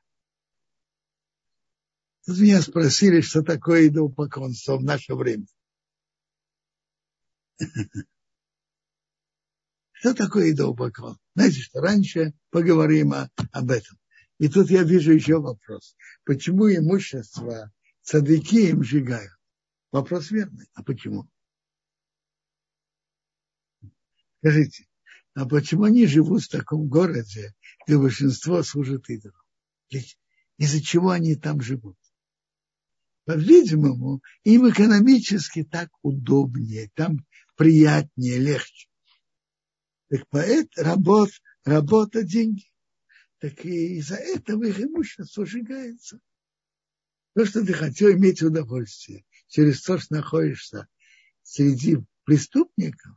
Тут 2.25 2.39
меня 2.39 2.61
спросили, 2.61 3.21
что 3.21 3.43
такое 3.43 3.87
идолопоклонство 3.87 4.77
в 4.77 4.83
наше 4.83 5.15
время. 5.15 5.45
Что 9.91 10.13
такое 10.13 10.51
идолопоклон? 10.51 11.17
Знаете, 11.35 11.59
что 11.59 11.81
раньше 11.81 12.33
поговорим 12.51 13.11
о, 13.11 13.29
об 13.51 13.69
этом. 13.69 13.97
И 14.39 14.47
тут 14.47 14.69
я 14.69 14.83
вижу 14.83 15.11
еще 15.11 15.39
вопрос. 15.39 15.95
Почему 16.23 16.69
имущество 16.69 17.71
цадыки 18.01 18.69
им 18.69 18.83
сжигают? 18.83 19.33
Вопрос 19.91 20.31
верный. 20.31 20.67
А 20.73 20.83
почему? 20.83 21.29
Скажите, 24.39 24.87
а 25.33 25.45
почему 25.45 25.83
они 25.83 26.07
живут 26.07 26.43
в 26.43 26.49
таком 26.49 26.87
городе, 26.87 27.53
где 27.85 27.97
большинство 27.97 28.63
служит 28.63 29.09
идолам? 29.09 29.41
Из-за 30.57 30.81
чего 30.81 31.09
они 31.09 31.35
там 31.35 31.61
живут? 31.61 31.97
По-видимому, 33.25 34.21
им 34.43 34.69
экономически 34.69 35.63
так 35.63 35.89
удобнее, 36.01 36.89
там 36.95 37.25
приятнее, 37.57 38.39
легче. 38.39 38.89
Так 40.09 40.27
поэт, 40.29 40.69
работа, 40.77 41.33
работа, 41.65 42.23
деньги. 42.23 42.65
Так 43.39 43.65
и 43.65 43.97
из-за 43.97 44.15
этого 44.15 44.65
их 44.65 44.79
имущество 44.79 45.45
сжигается. 45.45 46.19
То, 47.35 47.45
что 47.45 47.65
ты 47.65 47.73
хотел 47.73 48.11
иметь 48.11 48.41
удовольствие 48.41 49.25
через 49.47 49.81
то, 49.81 49.97
что 49.97 50.15
находишься 50.15 50.87
среди 51.41 51.99
преступников, 52.25 53.15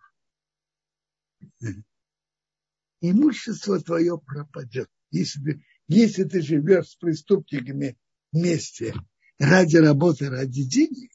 имущество 3.00 3.80
твое 3.80 4.18
пропадет. 4.18 4.88
Если 5.10 5.64
если 5.88 6.24
ты 6.24 6.40
живешь 6.40 6.90
с 6.90 6.96
преступниками 6.96 7.98
вместе 8.30 8.94
ради 9.38 9.76
работы, 9.76 10.30
ради 10.30 10.64
денег, 10.64 11.10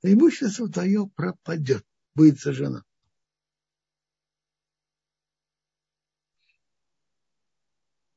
то 0.00 0.12
имущество 0.12 0.70
твое 0.70 1.06
пропадет, 1.08 1.84
будет 2.14 2.38
сожжено. 2.38 2.84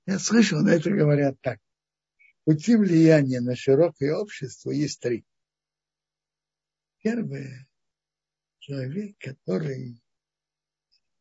Я 0.06 0.20
слышал, 0.20 0.62
на 0.62 0.70
это 0.70 0.89
говорят 0.89 1.39
так. 1.41 1.60
Пути 2.43 2.76
влияния 2.76 3.39
на 3.39 3.56
широкое 3.56 4.16
общество 4.16 4.72
есть 4.72 4.99
три. 4.99 5.26
Первое, 7.04 7.68
человек, 8.60 9.16
который 9.20 10.02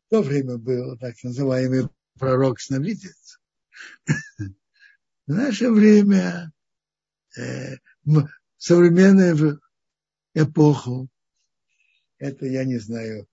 в 0.07 0.11
то 0.11 0.22
время 0.22 0.57
был 0.57 0.99
так 0.99 1.14
называемый 1.22 1.89
пророк-сновидец. 2.18 3.39
В 4.39 5.33
наше 5.33 5.70
время, 5.70 6.53
э, 7.39 7.76
в 8.05 8.28
современную 8.57 9.61
эпоху, 10.35 11.09
это, 12.18 12.47
я 12.47 12.64
не 12.64 12.78
знаю, 12.78 13.28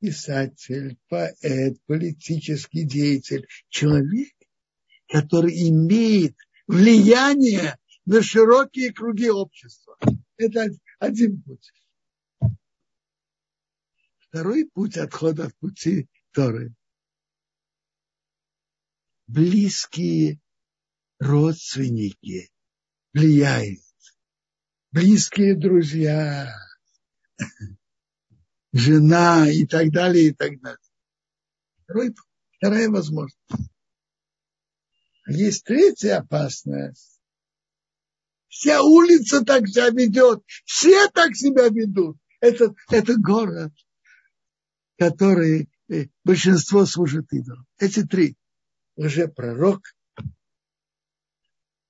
писатель, 0.00 0.98
поэт, 1.08 1.78
политический 1.86 2.84
деятель, 2.84 3.46
человек, 3.68 4.31
который 5.12 5.68
имеет 5.68 6.34
влияние 6.66 7.78
на 8.06 8.22
широкие 8.22 8.94
круги 8.94 9.28
общества. 9.28 9.98
Это 10.38 10.70
один 10.98 11.42
путь. 11.42 11.70
Второй 14.18 14.64
путь 14.72 14.96
отхода 14.96 15.46
от 15.46 15.56
пути 15.58 16.08
Торы. 16.32 16.74
Близкие 19.26 20.40
родственники 21.18 22.50
влияют. 23.12 23.82
Близкие 24.92 25.56
друзья, 25.56 26.54
жена 28.72 29.50
и 29.50 29.66
так 29.66 29.90
далее, 29.90 30.28
и 30.28 30.32
так 30.32 30.58
далее. 30.60 30.78
Второй, 31.84 32.14
вторая 32.56 32.88
возможность. 32.88 33.38
Есть 35.26 35.64
третья 35.64 36.18
опасность. 36.18 37.20
Вся 38.48 38.82
улица 38.82 39.44
так 39.44 39.66
себя 39.66 39.88
ведет, 39.90 40.42
все 40.64 41.08
так 41.08 41.34
себя 41.34 41.68
ведут. 41.68 42.18
Это, 42.40 42.74
это 42.90 43.16
город, 43.16 43.72
который 44.98 45.70
э, 45.88 46.06
большинство 46.24 46.84
служит 46.84 47.32
идолам. 47.32 47.66
Эти 47.78 48.04
три. 48.04 48.36
Уже 48.94 49.26
пророк, 49.26 49.80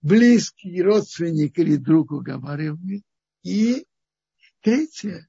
близкий 0.03 0.83
родственник 0.83 1.59
или 1.59 1.77
друг 1.77 2.13
уговаривает. 2.13 3.03
И 3.43 3.87
третье. 4.61 5.29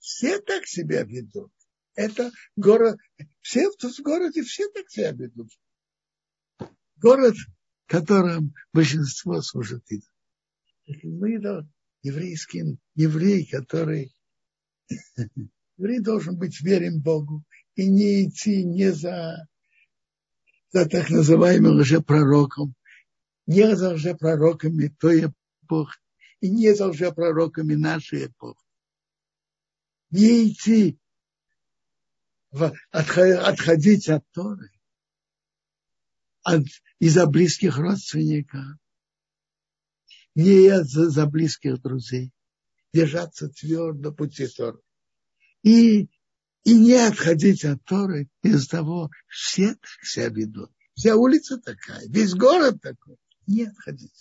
Все 0.00 0.38
так 0.40 0.66
себя 0.66 1.02
ведут. 1.04 1.52
Это 1.94 2.30
город, 2.56 2.98
все 3.40 3.70
в 3.70 4.00
городе 4.02 4.42
все 4.42 4.68
так 4.68 4.90
себя 4.90 5.12
ведут. 5.12 5.50
Город, 7.00 7.34
в 7.86 7.90
котором 7.90 8.54
большинство 8.72 9.40
служит 9.40 9.84
идолам 9.88 10.10
мы 11.02 11.68
еврейский 12.02 12.78
еврей, 12.94 13.46
который 13.46 14.14
еврей 15.76 16.00
должен 16.00 16.36
быть 16.36 16.60
верен 16.60 17.00
Богу 17.00 17.44
и 17.74 17.88
не 17.88 18.26
идти 18.26 18.64
не 18.64 18.90
за, 18.90 19.46
за 20.70 20.88
так 20.88 21.10
называемым 21.10 21.78
лжепророком, 21.78 22.74
не 23.46 23.76
за 23.76 23.94
лжепророками 23.94 24.88
той 24.88 25.32
эпохи 25.62 25.98
и 26.40 26.50
не 26.50 26.74
за 26.74 26.88
лжепророками 26.88 27.74
нашей 27.74 28.26
эпохи. 28.26 28.64
Не 30.10 30.50
идти 30.50 30.98
в, 32.50 32.72
отходить 32.90 34.08
от 34.08 34.24
Торы, 34.32 34.70
от, 36.42 36.64
из-за 37.00 37.26
близких 37.26 37.78
родственников, 37.78 38.64
не 40.34 40.84
за, 40.84 41.10
за 41.10 41.26
близких 41.26 41.80
друзей, 41.80 42.30
держаться 42.92 43.48
твердо 43.48 44.12
пути 44.12 44.46
Торы. 44.46 44.78
И, 45.62 46.08
и 46.64 46.78
не 46.78 46.94
отходить 46.94 47.64
от 47.64 47.82
Торы 47.84 48.28
из 48.42 48.68
того, 48.68 49.10
все 49.28 49.74
так 49.74 49.90
себя 50.02 50.28
ведут. 50.28 50.70
Вся 50.94 51.16
улица 51.16 51.58
такая, 51.58 52.06
весь 52.08 52.34
город 52.34 52.80
такой. 52.82 53.16
Не 53.46 53.64
отходить. 53.64 54.20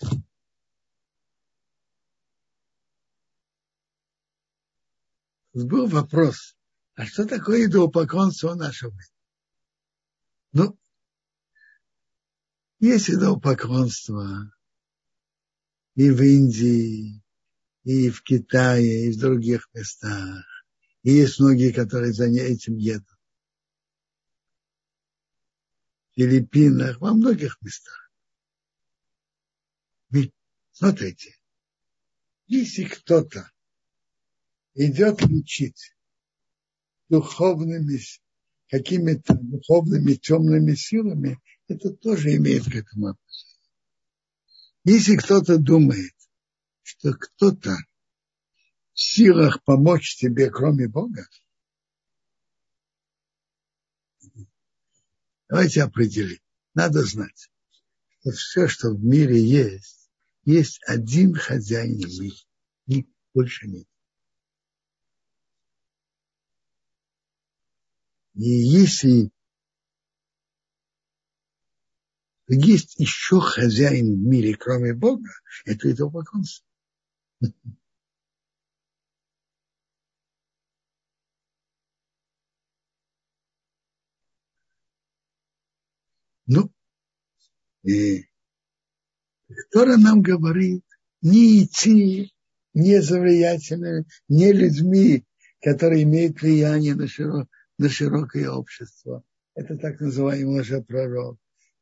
Был 5.54 5.88
вопрос, 5.88 6.56
а 6.96 7.06
что 7.06 7.26
такое 7.26 7.66
идолопоклонство 7.66 8.54
мире? 8.92 9.08
Ну, 10.54 10.80
есть 12.80 13.10
идолопоклонство, 13.10 14.52
и 15.96 16.10
в 16.10 16.22
Индии, 16.22 17.22
и 17.84 18.10
в 18.10 18.24
Китае, 18.24 19.08
и 19.08 19.12
в 19.12 19.20
других 19.20 19.70
местах. 19.74 20.46
И 21.04 21.12
есть 21.12 21.40
многие, 21.40 21.72
которые 21.72 22.14
за 22.14 22.26
этим 22.26 22.76
едут. 22.78 23.08
В 26.12 26.16
Филиппинах, 26.16 27.00
во 27.00 27.14
многих 27.14 27.62
местах. 27.62 28.12
Смотрите, 30.72 31.36
если 32.48 32.86
кто-то 32.86 33.52
идет 34.76 35.22
лечить 35.26 35.94
духовными, 37.10 38.00
какими-то 38.70 39.34
духовными 39.34 40.14
темными 40.14 40.76
силами, 40.76 41.38
это 41.70 41.92
тоже 41.92 42.36
имеет 42.36 42.66
к 42.66 42.76
этому 42.76 43.08
отношение. 43.08 43.60
Если 44.86 45.16
кто-то 45.18 45.58
думает, 45.58 46.14
что 46.82 47.14
кто-то 47.14 47.78
в 48.94 49.00
силах 49.00 49.64
помочь 49.64 50.16
тебе, 50.18 50.50
кроме 50.50 50.88
Бога, 50.88 51.28
давайте 55.48 55.84
определим. 55.84 56.40
Надо 56.74 57.04
знать, 57.04 57.50
что 58.20 58.32
все, 58.32 58.68
что 58.68 58.90
в 58.90 59.04
мире 59.04 59.42
есть, 59.42 60.10
есть 60.46 60.82
один 60.88 61.36
хозяин 61.36 61.98
мира, 61.98 62.36
и 62.88 63.08
больше 63.34 63.68
нет. 63.68 63.88
И 68.34 68.50
если 68.50 69.32
есть 72.50 73.00
еще 73.00 73.40
хозяин 73.40 74.16
в 74.16 74.28
мире, 74.28 74.56
кроме 74.56 74.94
Бога, 74.94 75.30
это 75.66 75.92
идолопоклонство. 75.92 76.66
Ну, 86.52 86.72
и 87.84 88.26
Тора 89.70 89.98
нам 89.98 90.24
говорит 90.24 90.84
не 91.22 91.64
идти 91.64 92.34
не 92.74 93.02
за 93.04 93.20
не 94.28 94.52
людьми, 94.52 95.26
которые 95.62 96.02
имеют 96.04 96.42
влияние 96.42 96.96
на, 96.96 97.08
широк, 97.08 97.48
на 97.78 97.88
широкое 97.88 98.50
общество. 98.50 99.24
Это 99.54 99.78
так 99.78 100.00
называемый 100.00 100.62
лжепророк 100.62 101.38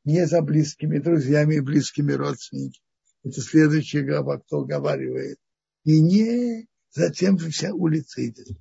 не 0.07 0.25
за 0.25 0.41
близкими 0.41 0.99
друзьями 0.99 1.55
и 1.55 1.59
близкими 1.59 2.13
родственниками. 2.13 2.81
Это 3.25 3.41
следующая 3.41 4.03
глава, 4.03 4.39
кто 4.39 4.59
уговаривает. 4.59 5.37
И 5.83 5.99
не 6.01 6.69
затем 6.91 7.37
вся 7.37 7.73
улица 7.73 8.25
идет. 8.25 8.57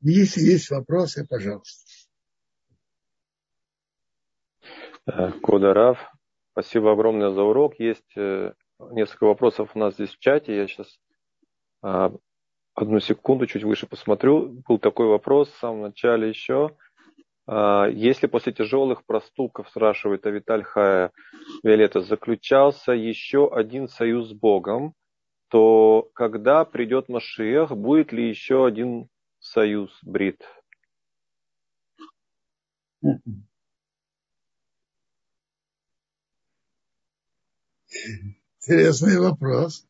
Если 0.00 0.40
есть 0.40 0.68
вопросы, 0.70 1.24
пожалуйста. 1.28 1.84
Э, 5.06 5.30
Кодарав, 5.40 5.98
спасибо 6.52 6.92
огромное 6.92 7.30
за 7.30 7.42
урок. 7.42 7.78
Есть 7.78 8.16
э, 8.16 8.52
несколько 8.90 9.26
вопросов 9.26 9.70
у 9.74 9.78
нас 9.78 9.94
здесь 9.94 10.10
в 10.10 10.18
чате. 10.18 10.56
Я 10.56 10.66
сейчас 10.66 10.98
а, 11.82 12.12
одну 12.74 12.98
секунду 12.98 13.46
чуть 13.46 13.62
выше 13.62 13.86
посмотрю. 13.86 14.60
Был 14.66 14.80
такой 14.80 15.06
вопрос 15.06 15.50
в 15.50 15.58
самом 15.58 15.82
начале 15.82 16.28
еще. 16.28 16.76
А, 17.50 17.86
если 17.88 18.26
после 18.26 18.52
тяжелых 18.52 19.04
проступков, 19.06 19.70
спрашивает 19.70 20.26
Авиталь 20.26 20.62
Хая 20.62 21.12
Виолетта, 21.62 22.02
заключался 22.02 22.92
еще 22.92 23.50
один 23.50 23.88
союз 23.88 24.28
с 24.28 24.32
Богом, 24.34 24.92
то 25.48 26.10
когда 26.14 26.66
придет 26.66 27.08
Машиах, 27.08 27.70
будет 27.70 28.12
ли 28.12 28.28
еще 28.28 28.66
один 28.66 29.08
союз 29.40 29.98
Брит? 30.02 30.42
Интересный 38.60 39.18
вопрос. 39.18 39.86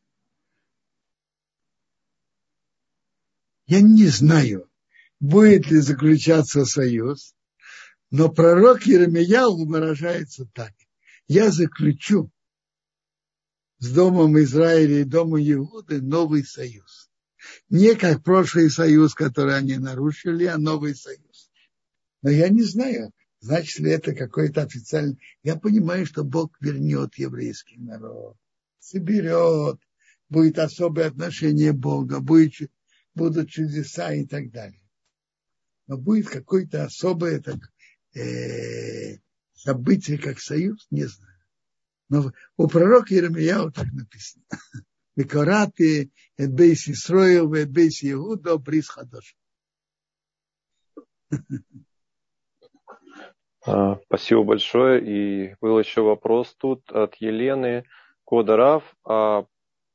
Я 3.67 3.81
не 3.81 4.07
знаю, 4.07 4.69
будет 5.19 5.69
ли 5.69 5.79
заключаться 5.79 6.63
союз. 6.63 7.35
Но 8.11 8.29
пророк 8.29 8.83
Еремияу 8.83 9.65
выражается 9.65 10.45
так. 10.53 10.73
Я 11.27 11.51
заключу 11.51 12.31
с 13.77 13.91
Домом 13.91 14.39
Израиля 14.39 15.01
и 15.01 15.03
Домом 15.03 15.39
Иуды 15.39 16.01
новый 16.01 16.43
союз. 16.43 17.09
Не 17.69 17.95
как 17.95 18.23
прошлый 18.23 18.69
союз, 18.69 19.13
который 19.13 19.55
они 19.55 19.77
нарушили, 19.77 20.45
а 20.45 20.57
новый 20.57 20.95
союз. 20.95 21.49
Но 22.21 22.29
я 22.29 22.49
не 22.49 22.63
знаю, 22.63 23.11
значит 23.39 23.79
ли 23.79 23.91
это 23.91 24.13
какой-то 24.13 24.63
официальный... 24.63 25.19
Я 25.43 25.55
понимаю, 25.55 26.05
что 26.05 26.23
Бог 26.23 26.57
вернет 26.59 27.15
еврейский 27.15 27.77
народ, 27.77 28.35
соберет, 28.79 29.79
будет 30.27 30.59
особое 30.59 31.07
отношение 31.07 31.71
Бога, 31.71 32.19
будет, 32.19 32.71
будут 33.15 33.49
чудеса 33.49 34.13
и 34.13 34.25
так 34.25 34.51
далее. 34.51 34.81
Но 35.87 35.97
будет 35.97 36.27
какое-то 36.27 36.83
особое 36.83 37.39
так, 37.39 37.71
э, 38.15 39.17
событие, 39.53 40.17
как 40.17 40.39
союз, 40.39 40.87
не 40.89 41.05
знаю. 41.05 41.39
Но 42.09 42.31
у 42.57 42.67
пророка 42.67 43.13
Еремияу 43.13 43.71
так 43.71 43.87
написано. 43.91 44.43
Викораты, 45.15 46.11
Эдбейс 46.37 46.87
Исроил, 46.87 47.53
Эдбейс 47.53 48.03
Иуда, 48.03 48.57
Брис 48.57 48.89
Хадош. 48.89 49.35
А, 53.65 53.99
спасибо 54.05 54.43
большое. 54.43 55.03
И 55.03 55.55
был 55.61 55.77
еще 55.77 56.01
вопрос 56.01 56.55
тут 56.55 56.89
от 56.91 57.15
Елены 57.15 57.83
Кодарав. 58.25 58.83
А 59.03 59.45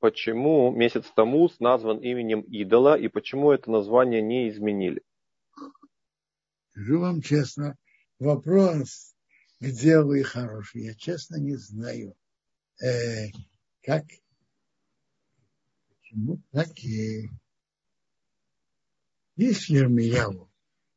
почему 0.00 0.70
месяц 0.70 1.10
Тамуз 1.14 1.58
назван 1.60 1.98
именем 1.98 2.42
идола 2.42 2.96
и 2.96 3.08
почему 3.08 3.50
это 3.50 3.70
название 3.70 4.20
не 4.20 4.48
изменили? 4.50 5.02
Скажу 6.70 7.00
вам 7.00 7.22
честно, 7.22 7.76
вопрос, 8.18 9.14
где 9.60 10.00
вы 10.00 10.22
хороший, 10.22 10.84
я 10.84 10.94
честно 10.94 11.36
не 11.36 11.56
знаю. 11.56 12.14
Э, 12.82 13.28
как? 13.82 14.04
Почему 15.88 16.42
так 16.50 16.78
и... 16.84 17.30
Если 19.36 19.74
Ермияву 19.74 20.50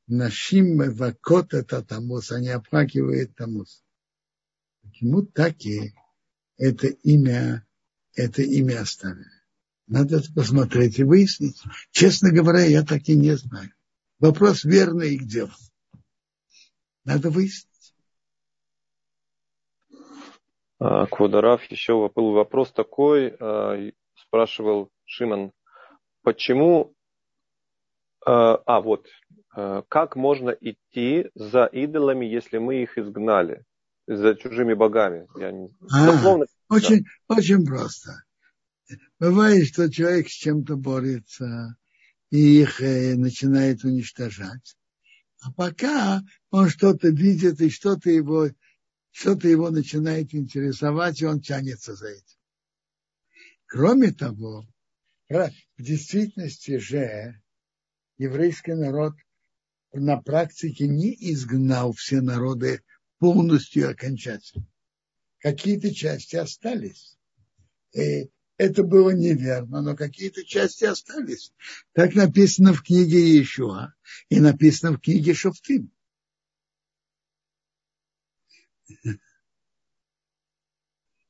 Нашим 0.07 0.77
вакот 0.93 1.53
это 1.53 1.83
тамус, 1.83 2.31
они 2.31 2.47
оплакивают 2.47 3.35
тамус. 3.35 3.83
Почему 4.81 5.21
так 5.21 5.65
и 5.65 5.93
это 6.57 6.87
имя, 6.87 7.67
это 8.15 8.41
имя 8.41 8.81
оставили? 8.81 9.25
Надо 9.85 10.23
посмотреть 10.33 10.99
и 10.99 11.03
выяснить. 11.03 11.61
Честно 11.91 12.31
говоря, 12.31 12.63
я 12.63 12.83
так 12.83 13.09
и 13.09 13.17
не 13.17 13.35
знаю. 13.35 13.69
Вопрос 14.19 14.63
верный 14.63 15.15
и 15.15 15.17
где. 15.17 15.49
Надо 17.07 17.29
выяснить. 17.29 17.95
А, 20.77 21.05
Квадарав, 21.07 21.63
еще 21.71 22.11
был 22.13 22.33
вопрос 22.33 22.73
такой, 22.73 23.33
а, 23.39 23.91
спрашивал 24.13 24.89
Шиман, 25.05 25.53
почему, 26.21 26.93
а, 28.25 28.55
а 28.65 28.81
вот, 28.81 29.07
как 29.87 30.15
можно 30.15 30.51
идти 30.51 31.31
за 31.33 31.65
идолами, 31.65 32.25
если 32.27 32.59
мы 32.59 32.83
их 32.83 32.97
изгнали, 32.97 33.63
за 34.05 34.35
чужими 34.35 34.75
богами? 34.75 35.27
Я 35.39 35.51
не... 35.51 35.69
а, 35.89 36.11
Дословно... 36.11 36.45
очень, 36.69 37.05
да. 37.27 37.37
очень 37.37 37.65
просто. 37.65 38.23
Бывает, 39.17 39.65
что 39.65 39.89
человек 39.89 40.27
с 40.27 40.33
чем-то 40.33 40.75
борется 40.75 41.75
и 42.29 42.61
их 42.61 42.81
э, 42.81 43.15
начинает 43.15 43.83
уничтожать. 43.83 44.75
А 45.41 45.51
пока 45.51 46.23
он 46.49 46.69
что-то 46.69 47.09
видит 47.09 47.61
и 47.61 47.69
что-то 47.69 48.09
его, 48.09 48.49
что-то 49.11 49.47
его 49.47 49.69
начинает 49.69 50.33
интересовать, 50.33 51.21
и 51.21 51.25
он 51.25 51.41
тянется 51.41 51.95
за 51.95 52.09
этим. 52.09 52.37
Кроме 53.65 54.11
того, 54.11 54.65
в 55.29 55.51
действительности 55.77 56.77
же 56.77 57.41
еврейский 58.17 58.73
народ 58.73 59.13
на 59.93 60.21
практике 60.21 60.87
не 60.87 61.13
изгнал 61.31 61.93
все 61.93 62.21
народы 62.21 62.81
полностью 63.19 63.89
окончательно. 63.89 64.67
Какие-то 65.39 65.93
части 65.93 66.35
остались. 66.35 67.17
И 67.93 68.29
это 68.57 68.83
было 68.83 69.11
неверно, 69.11 69.81
но 69.81 69.95
какие-то 69.95 70.43
части 70.43 70.85
остались. 70.85 71.53
Так 71.93 72.15
написано 72.15 72.73
в 72.73 72.83
книге 72.83 73.19
Иешуа 73.19 73.93
и 74.29 74.39
написано 74.39 74.93
в 74.93 75.01
книге 75.01 75.33
Шофтим. 75.33 75.91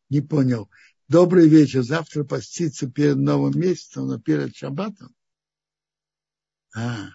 Не 0.09 0.21
понял. 0.21 0.69
Добрый 1.07 1.47
вечер. 1.49 1.83
Завтра 1.83 2.23
поститься 2.23 2.89
перед 2.89 3.17
новым 3.17 3.59
месяцем, 3.59 4.07
но 4.07 4.19
перед 4.19 4.55
шаббатом. 4.55 5.13
А, 6.75 7.09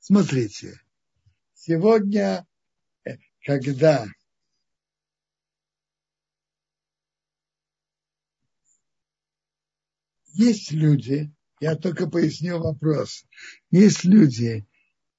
Смотрите, 0.00 0.80
сегодня, 1.54 2.46
э, 3.04 3.18
когда 3.44 4.08
есть 10.34 10.72
люди, 10.72 11.32
я 11.60 11.76
только 11.76 12.08
поясню 12.08 12.58
вопрос, 12.58 13.24
есть 13.70 14.04
люди, 14.04 14.66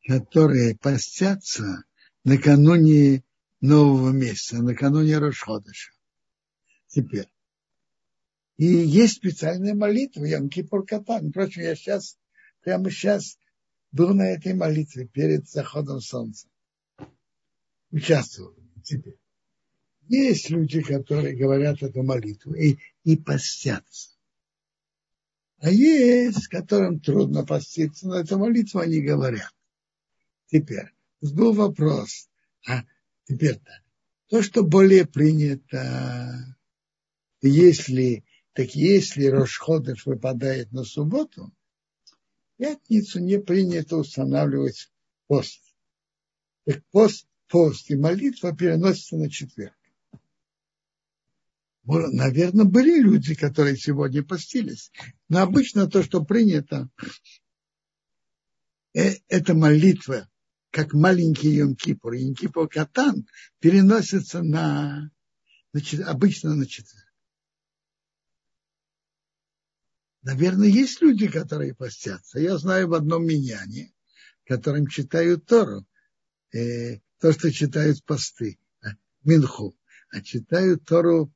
которые 0.07 0.75
постятся 0.77 1.83
накануне 2.23 3.23
нового 3.61 4.09
месяца, 4.09 4.61
накануне 4.61 5.17
Рошходыша. 5.17 5.91
Теперь. 6.87 7.27
И 8.57 8.65
есть 8.65 9.15
специальная 9.15 9.73
молитва, 9.73 10.25
Ям-Кипур 10.25 10.85
Катан. 10.85 11.29
Впрочем, 11.29 11.63
я 11.63 11.75
сейчас, 11.75 12.17
прямо 12.61 12.91
сейчас 12.91 13.37
был 13.91 14.13
на 14.13 14.29
этой 14.29 14.53
молитве 14.53 15.07
перед 15.07 15.49
заходом 15.49 15.99
солнца. 15.99 16.47
Участвовал. 17.91 18.55
Теперь. 18.83 19.17
Есть 20.07 20.49
люди, 20.49 20.81
которые 20.81 21.35
говорят 21.35 21.81
эту 21.81 22.03
молитву 22.03 22.53
и, 22.53 22.77
и 23.03 23.15
постятся. 23.15 24.10
А 25.61 25.69
есть, 25.69 26.47
которым 26.47 26.99
трудно 26.99 27.45
поститься, 27.45 28.07
но 28.07 28.15
эту 28.15 28.39
молитву 28.39 28.79
они 28.79 28.99
говорят. 28.99 29.53
Теперь, 30.47 30.91
был 31.21 31.53
вопрос. 31.53 32.29
А 32.67 32.83
теперь-то, 33.25 33.83
то, 34.27 34.41
что 34.41 34.63
более 34.63 35.05
принято, 35.05 36.57
если, 37.43 38.25
так 38.53 38.73
если 38.73 39.27
Рошходыш 39.27 40.07
выпадает 40.07 40.71
на 40.71 40.83
субботу, 40.83 41.53
пятницу 42.57 43.19
не 43.19 43.37
принято 43.37 43.97
устанавливать 43.97 44.91
пост. 45.27 45.61
Так 46.65 46.83
пост, 46.89 47.27
пост 47.47 47.91
и 47.91 47.95
молитва 47.95 48.55
переносятся 48.55 49.15
на 49.15 49.29
четверг. 49.29 49.77
Наверное, 51.83 52.65
были 52.65 53.01
люди, 53.01 53.33
которые 53.33 53.75
сегодня 53.75 54.23
постились. 54.23 54.91
Но 55.29 55.41
обычно 55.41 55.87
то, 55.87 56.03
что 56.03 56.23
принято, 56.23 56.89
э, 58.93 59.15
это 59.27 59.53
молитва, 59.55 60.29
как 60.69 60.93
маленький 60.93 61.59
Йом-Кипур. 61.59 62.13
Йом-Кипур 62.13 62.67
Катан 62.67 63.27
переносится 63.59 64.43
на, 64.43 65.11
на, 65.73 65.81
обычно 66.07 66.55
на 66.55 66.67
четверг. 66.67 67.05
Наверное, 70.23 70.67
есть 70.67 71.01
люди, 71.01 71.27
которые 71.27 71.73
постятся. 71.73 72.39
Я 72.39 72.57
знаю 72.59 72.89
в 72.89 72.93
одном 72.93 73.25
миньяне, 73.25 73.91
которым 74.45 74.85
читают 74.85 75.47
Тору, 75.47 75.85
э, 76.53 76.99
то, 77.19 77.33
что 77.33 77.51
читают 77.51 78.03
посты, 78.05 78.59
э, 78.83 78.89
Минху, 79.23 79.75
а 80.11 80.21
читают 80.21 80.85
Тору, 80.85 81.33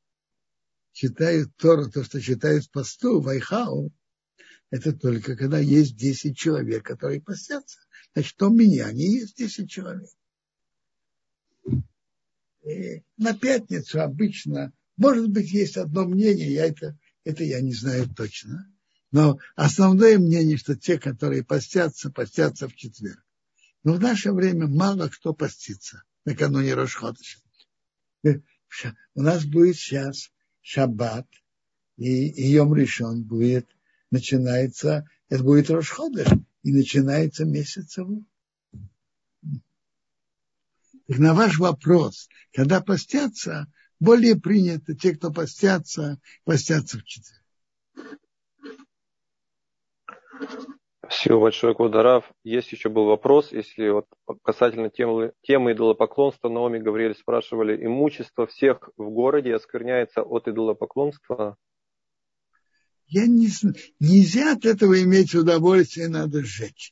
читают 0.96 1.54
Тору, 1.58 1.92
то, 1.92 2.06
что 2.06 2.22
читают 2.22 2.72
посту, 2.72 3.20
Вайхау, 3.20 3.92
это 4.72 4.94
только 4.94 5.36
когда 5.36 5.60
есть 5.60 5.98
10 5.98 6.38
человек, 6.38 6.86
которые 6.86 7.22
постятся. 7.22 7.80
Значит, 8.14 8.34
в 8.34 8.38
том 8.38 8.56
миньяне 8.56 9.06
есть 9.06 9.38
10 9.38 9.70
человек. 9.70 10.10
И 12.64 13.04
на 13.18 13.38
пятницу 13.38 14.02
обычно, 14.02 14.72
может 14.96 15.30
быть, 15.30 15.52
есть 15.52 15.76
одно 15.76 16.06
мнение, 16.06 16.54
я 16.54 16.66
это, 16.66 16.98
это 17.26 17.44
я 17.44 17.60
не 17.60 17.74
знаю 17.74 18.08
точно, 18.16 18.74
но 19.12 19.38
основное 19.56 20.18
мнение, 20.18 20.58
что 20.58 20.78
те, 20.78 20.98
которые 20.98 21.44
постятся, 21.44 22.10
постятся 22.10 22.70
в 22.70 22.76
четверг. 22.76 23.22
Но 23.84 23.96
в 23.96 24.00
наше 24.00 24.32
время 24.32 24.68
мало 24.68 25.10
кто 25.10 25.34
постится 25.34 26.04
накануне 26.24 26.74
Рошходыша. 26.74 27.40
У 28.24 29.22
нас 29.22 29.46
будет 29.46 29.76
сейчас 29.76 30.32
шаббат, 30.66 31.28
и, 31.96 32.52
Йом 32.54 32.74
Ришон 32.74 33.24
будет, 33.24 33.68
начинается, 34.10 35.08
это 35.30 35.44
будет 35.44 35.70
Рошходыш, 35.70 36.28
и 36.64 36.74
начинается 36.74 37.46
месяц 37.46 37.98
его. 37.98 38.24
Так 41.08 41.20
на 41.20 41.36
ваш 41.36 41.60
вопрос, 41.60 42.30
когда 42.52 42.82
постятся, 42.82 43.72
более 44.00 44.36
принято, 44.36 44.96
те, 44.96 45.16
кто 45.16 45.32
постятся, 45.32 46.20
постятся 46.46 46.98
в 46.98 47.04
четверг. 47.04 47.44
Спасибо 51.08 51.40
большое, 51.40 51.76
Кударав. 51.76 52.32
Есть 52.44 52.72
еще 52.72 52.90
был 52.90 53.06
вопрос, 53.06 53.52
если 53.52 53.90
вот 53.90 54.08
касательно 54.44 54.90
темы, 54.90 55.34
темы 55.44 55.74
идолопоклонства, 55.74 56.50
Наоми 56.50 56.80
Гавриэль 56.80 57.16
спрашивали, 57.16 57.86
имущество 57.86 58.48
всех 58.48 58.90
в 58.98 59.10
городе 59.12 59.54
оскверняется 59.54 60.24
от 60.24 60.48
идолопоклонства? 60.48 61.58
Я 63.08 63.28
не 63.28 63.48
знаю, 63.48 63.76
нельзя 64.00 64.54
от 64.54 64.66
этого 64.66 65.00
иметь 65.04 65.36
удовольствие, 65.36 66.08
надо 66.08 66.44
сжечь. 66.44 66.92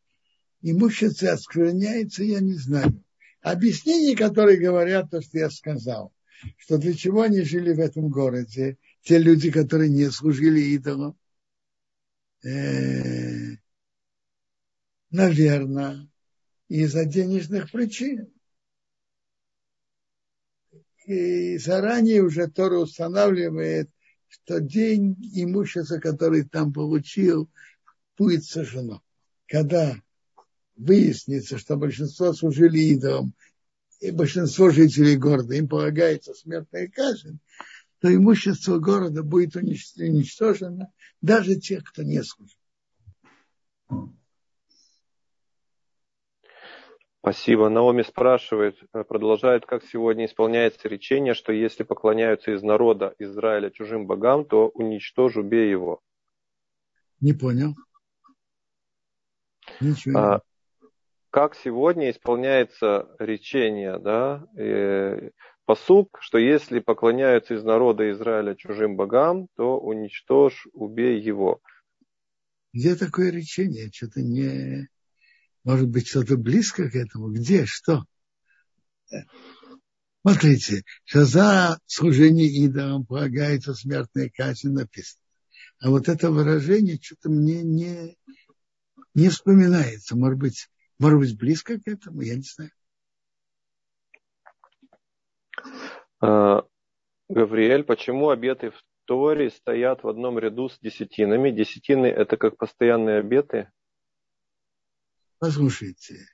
Имущество 0.61 1.31
оскверняется, 1.31 2.23
я 2.23 2.39
не 2.39 2.53
знаю. 2.53 3.03
Объяснения, 3.41 4.15
которые 4.15 4.59
говорят 4.59 5.09
то, 5.09 5.21
что 5.21 5.39
я 5.39 5.49
сказал, 5.49 6.13
что 6.57 6.77
для 6.77 6.93
чего 6.93 7.23
они 7.23 7.41
жили 7.41 7.73
в 7.73 7.79
этом 7.79 8.09
городе, 8.09 8.77
те 9.01 9.17
люди, 9.17 9.49
которые 9.49 9.89
не 9.89 10.11
служили 10.11 10.59
идолам, 10.59 11.17
э, 12.45 13.62
наверное, 15.13 16.09
из-за 16.67 17.05
денежных 17.05 17.71
причин. 17.71 18.33
И 21.05 21.57
заранее 21.57 22.23
уже 22.23 22.47
Тора 22.47 22.79
устанавливает, 22.79 23.89
что 24.27 24.59
день 24.59 25.15
имущества, 25.35 25.99
который 25.99 26.43
там 26.43 26.73
получил, 26.73 27.49
будет 28.17 28.43
сожжено. 28.43 29.01
Когда 29.47 29.95
выяснится, 30.75 31.57
что 31.59 31.77
большинство 31.77 32.33
служили 32.33 32.79
идолам, 32.79 33.33
и 33.99 34.11
большинство 34.11 34.69
жителей 34.71 35.15
города, 35.15 35.53
им 35.53 35.69
полагается 35.69 36.33
смертная 36.33 36.87
казнь, 36.87 37.39
то 37.99 38.13
имущество 38.13 38.79
города 38.79 39.23
будет 39.23 39.55
уничтожено 39.55 40.91
даже 41.21 41.55
тех, 41.55 41.83
кто 41.83 42.01
не 42.01 42.21
служит. 42.23 42.57
Спасибо. 47.23 47.69
Наоми 47.69 48.01
спрашивает, 48.01 48.75
э, 48.93 49.05
продолжает, 49.05 49.65
как 49.65 49.85
сегодня 49.85 50.25
исполняется 50.25 50.89
речение, 50.89 51.33
что 51.33 51.53
если 51.53 51.83
поклоняются 51.83 52.51
из 52.51 52.61
народа 52.63 53.15
Израиля 53.17 53.69
чужим 53.69 54.07
богам, 54.07 54.43
то 54.43 54.67
уничтожу, 54.67 55.39
убей 55.39 55.69
его. 55.69 56.01
Не 57.21 57.31
понял. 57.31 57.75
Ничего. 59.79 60.19
А, 60.19 60.41
как 61.29 61.55
сегодня 61.55 62.11
исполняется 62.11 63.15
речение, 63.19 63.99
да, 63.99 64.45
э, 64.57 65.29
посук, 65.63 66.17
что 66.19 66.37
если 66.37 66.81
поклоняются 66.81 67.53
из 67.53 67.63
народа 67.63 68.11
Израиля 68.11 68.53
чужим 68.53 68.97
богам, 68.97 69.47
то 69.55 69.79
уничтожь, 69.79 70.67
убей 70.73 71.21
его. 71.21 71.61
Где 72.73 72.97
такое 72.97 73.31
речение? 73.31 73.89
Что-то 73.93 74.21
не, 74.21 74.89
может 75.63 75.87
быть, 75.89 76.07
что-то 76.07 76.37
близко 76.37 76.89
к 76.89 76.95
этому? 76.95 77.31
Где? 77.31 77.65
Что? 77.65 78.05
Смотрите, 80.21 80.83
что 81.03 81.25
за 81.25 81.79
служение 81.85 82.47
идолам 82.47 83.05
полагается 83.05 83.73
смертная 83.73 84.29
казнь 84.29 84.69
написано. 84.69 85.21
А 85.79 85.89
вот 85.89 86.07
это 86.07 86.31
выражение 86.31 86.97
что-то 87.01 87.29
мне 87.29 87.61
не, 87.61 88.17
не 89.13 89.29
вспоминается. 89.29 90.15
Может 90.15 90.39
быть, 90.39 90.69
может 90.97 91.19
быть, 91.19 91.37
близко 91.37 91.77
к 91.77 91.87
этому, 91.87 92.21
я 92.21 92.35
не 92.35 92.43
знаю. 92.43 92.71
А, 96.21 96.63
Гавриэль, 97.27 97.83
почему 97.83 98.29
обеты 98.29 98.71
в 98.71 98.81
Торе 99.05 99.49
стоят 99.49 100.03
в 100.03 100.07
одном 100.07 100.39
ряду 100.39 100.69
с 100.69 100.79
десятинами? 100.79 101.51
Десятины– 101.51 102.05
это 102.07 102.37
как 102.37 102.57
постоянные 102.57 103.19
обеты? 103.19 103.69
Послушайте, 105.43 106.25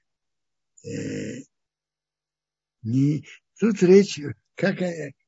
э, 0.86 1.42
не, 2.84 3.26
тут 3.58 3.82
речь, 3.82 4.20
как, 4.54 4.78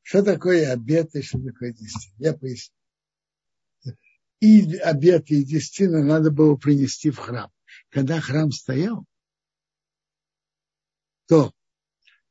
что 0.04 0.22
такое 0.22 0.72
обеты, 0.72 1.24
что 1.24 1.42
такое 1.42 1.74
десятина. 1.74 2.14
Я 2.20 2.34
поясню. 2.36 2.76
И 4.40 4.78
обеты, 4.78 5.40
и 5.40 5.44
десятина 5.44 6.04
надо 6.04 6.30
было 6.30 6.56
принести 6.58 7.10
в 7.10 7.18
храм. 7.18 7.52
Когда 7.90 8.22
храм 8.22 8.52
стоял, 8.52 9.04
то 11.26 11.52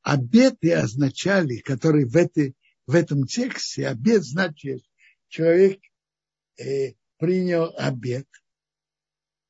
обеты 0.02 0.72
означали, 0.74 1.56
которые 1.56 2.06
в, 2.06 2.14
этой, 2.14 2.54
в 2.86 2.94
этом 2.94 3.26
тексте, 3.26 3.88
обет 3.88 4.22
значит, 4.22 4.84
человек 5.26 5.80
э, 6.58 6.92
принял 7.16 7.74
обет 7.76 8.28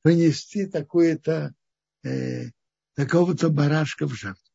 принести 0.01 0.65
такое-то 0.65 1.55
э, 2.03 2.51
такого-то 2.95 3.51
барашка 3.51 4.07
в 4.07 4.15
жертву. 4.15 4.51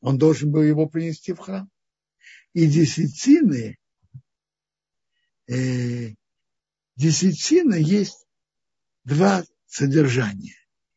Он 0.00 0.18
должен 0.18 0.50
был 0.50 0.62
его 0.62 0.88
принести 0.88 1.32
в 1.32 1.38
храм. 1.38 1.70
И 2.52 2.66
десятины, 2.66 3.78
э, 5.46 6.14
десятина 6.96 7.74
есть 7.74 8.26
два 9.04 9.44
содержания. 9.66 10.56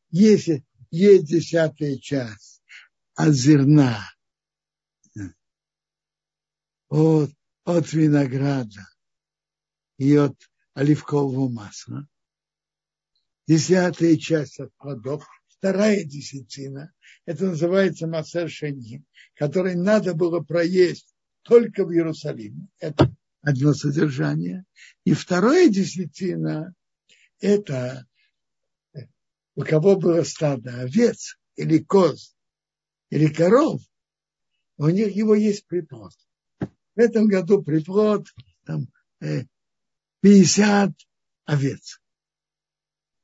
Если 0.10 0.66
есть 0.90 1.26
десятая 1.26 1.98
часть 1.98 2.62
от 3.16 3.34
зерна, 3.34 4.10
от, 6.90 7.32
от 7.64 7.94
винограда 7.94 8.88
и 9.98 10.16
от 10.16 10.36
оливкового 10.74 11.50
масла, 11.50 12.08
десятая 13.48 14.18
часть 14.18 14.60
от 14.60 14.74
плодов, 14.78 15.26
вторая 15.48 16.04
десятина, 16.04 16.92
это 17.26 17.46
называется 17.46 18.08
Масер 18.08 18.50
Шени, 18.50 19.04
который 19.36 19.76
надо 19.76 20.14
было 20.14 20.42
проесть 20.42 21.14
только 21.44 21.86
в 21.86 21.92
Иерусалиме. 21.92 22.68
Это 22.80 23.14
одно 23.42 23.74
содержание. 23.74 24.66
И 25.06 25.14
вторая 25.14 25.70
десятина– 25.70 26.74
это 27.40 28.06
у 29.56 29.62
кого 29.62 29.96
было 29.96 30.24
стадо 30.24 30.82
овец 30.82 31.38
или 31.56 31.80
коз 31.80 32.36
или 33.10 33.28
коров, 33.28 33.82
у 34.78 34.90
них 34.90 35.16
его 35.16 35.36
есть 35.36 35.68
приплод. 35.68 36.14
В 36.60 37.00
этом 37.00 37.28
году 37.28 37.62
приплод 37.62 38.28
там, 38.66 38.88
50 40.22 40.90
э, 40.90 40.94
овец 41.46 42.02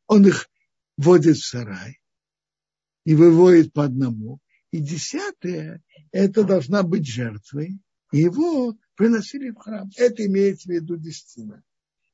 он 0.09 0.25
их 0.25 0.49
вводит 0.97 1.37
в 1.37 1.45
сарай 1.45 2.01
и 3.05 3.15
выводит 3.15 3.71
по 3.71 3.85
одному. 3.85 4.39
И 4.71 4.79
десятое, 4.79 5.81
это 6.11 6.43
должна 6.43 6.83
быть 6.83 7.07
жертвой, 7.07 7.79
его 8.11 8.75
приносили 8.95 9.51
в 9.51 9.57
храм. 9.57 9.89
Это 9.95 10.25
имеется 10.25 10.67
в 10.67 10.71
виду 10.71 10.97
десятина. 10.97 11.63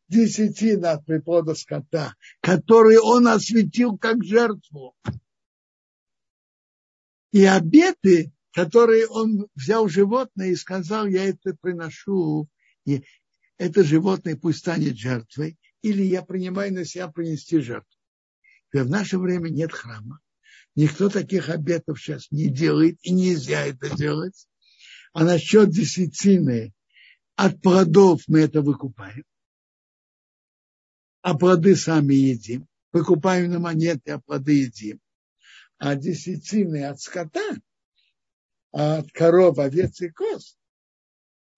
Десятина 0.09 0.91
от 0.91 1.05
приплода 1.05 1.55
скота, 1.55 2.15
который 2.41 2.97
он 2.99 3.27
осветил 3.27 3.97
как 3.97 4.23
жертву. 4.23 4.93
И 7.31 7.43
обеты, 7.45 8.33
которые 8.51 9.07
он 9.07 9.47
взял 9.55 9.87
животное 9.87 10.49
и 10.49 10.55
сказал, 10.55 11.07
я 11.07 11.29
это 11.29 11.55
приношу, 11.59 12.49
и 12.85 13.03
это 13.57 13.83
животное 13.83 14.35
пусть 14.35 14.59
станет 14.59 14.97
жертвой, 14.97 15.57
или 15.86 16.01
я 16.01 16.23
принимаю 16.23 16.73
на 16.73 16.83
себя 16.83 17.07
принести 17.09 17.59
жертву. 17.59 17.91
В 18.73 18.89
наше 18.89 19.19
время 19.19 19.49
нет 19.49 19.71
храма. 19.71 20.19
Никто 20.73 21.09
таких 21.09 21.49
обетов 21.49 22.01
сейчас 22.01 22.31
не 22.31 22.49
делает 22.49 22.97
и 23.03 23.11
нельзя 23.13 23.67
это 23.67 23.95
делать. 23.95 24.47
А 25.13 25.23
насчет 25.23 25.69
десятины 25.69 26.73
от 27.36 27.61
плодов 27.61 28.23
мы 28.27 28.39
это 28.39 28.63
выкупаем. 28.63 29.23
А 31.21 31.38
плоды 31.38 31.75
сами 31.75 32.15
едим. 32.15 32.67
Выкупаем 32.91 33.51
на 33.51 33.59
монеты, 33.59 34.11
а 34.13 34.19
плоды 34.19 34.63
едим. 34.63 34.99
А 35.77 35.95
десятины 35.95 36.83
от 36.86 36.99
скота, 36.99 37.57
от 38.71 39.11
коров, 39.11 39.59
овец 39.59 40.01
и 40.01 40.09
коз, 40.09 40.57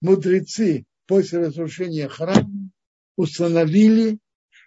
мудрецы 0.01 0.85
после 1.05 1.39
разрушения 1.39 2.09
храма 2.09 2.71
установили, 3.17 4.19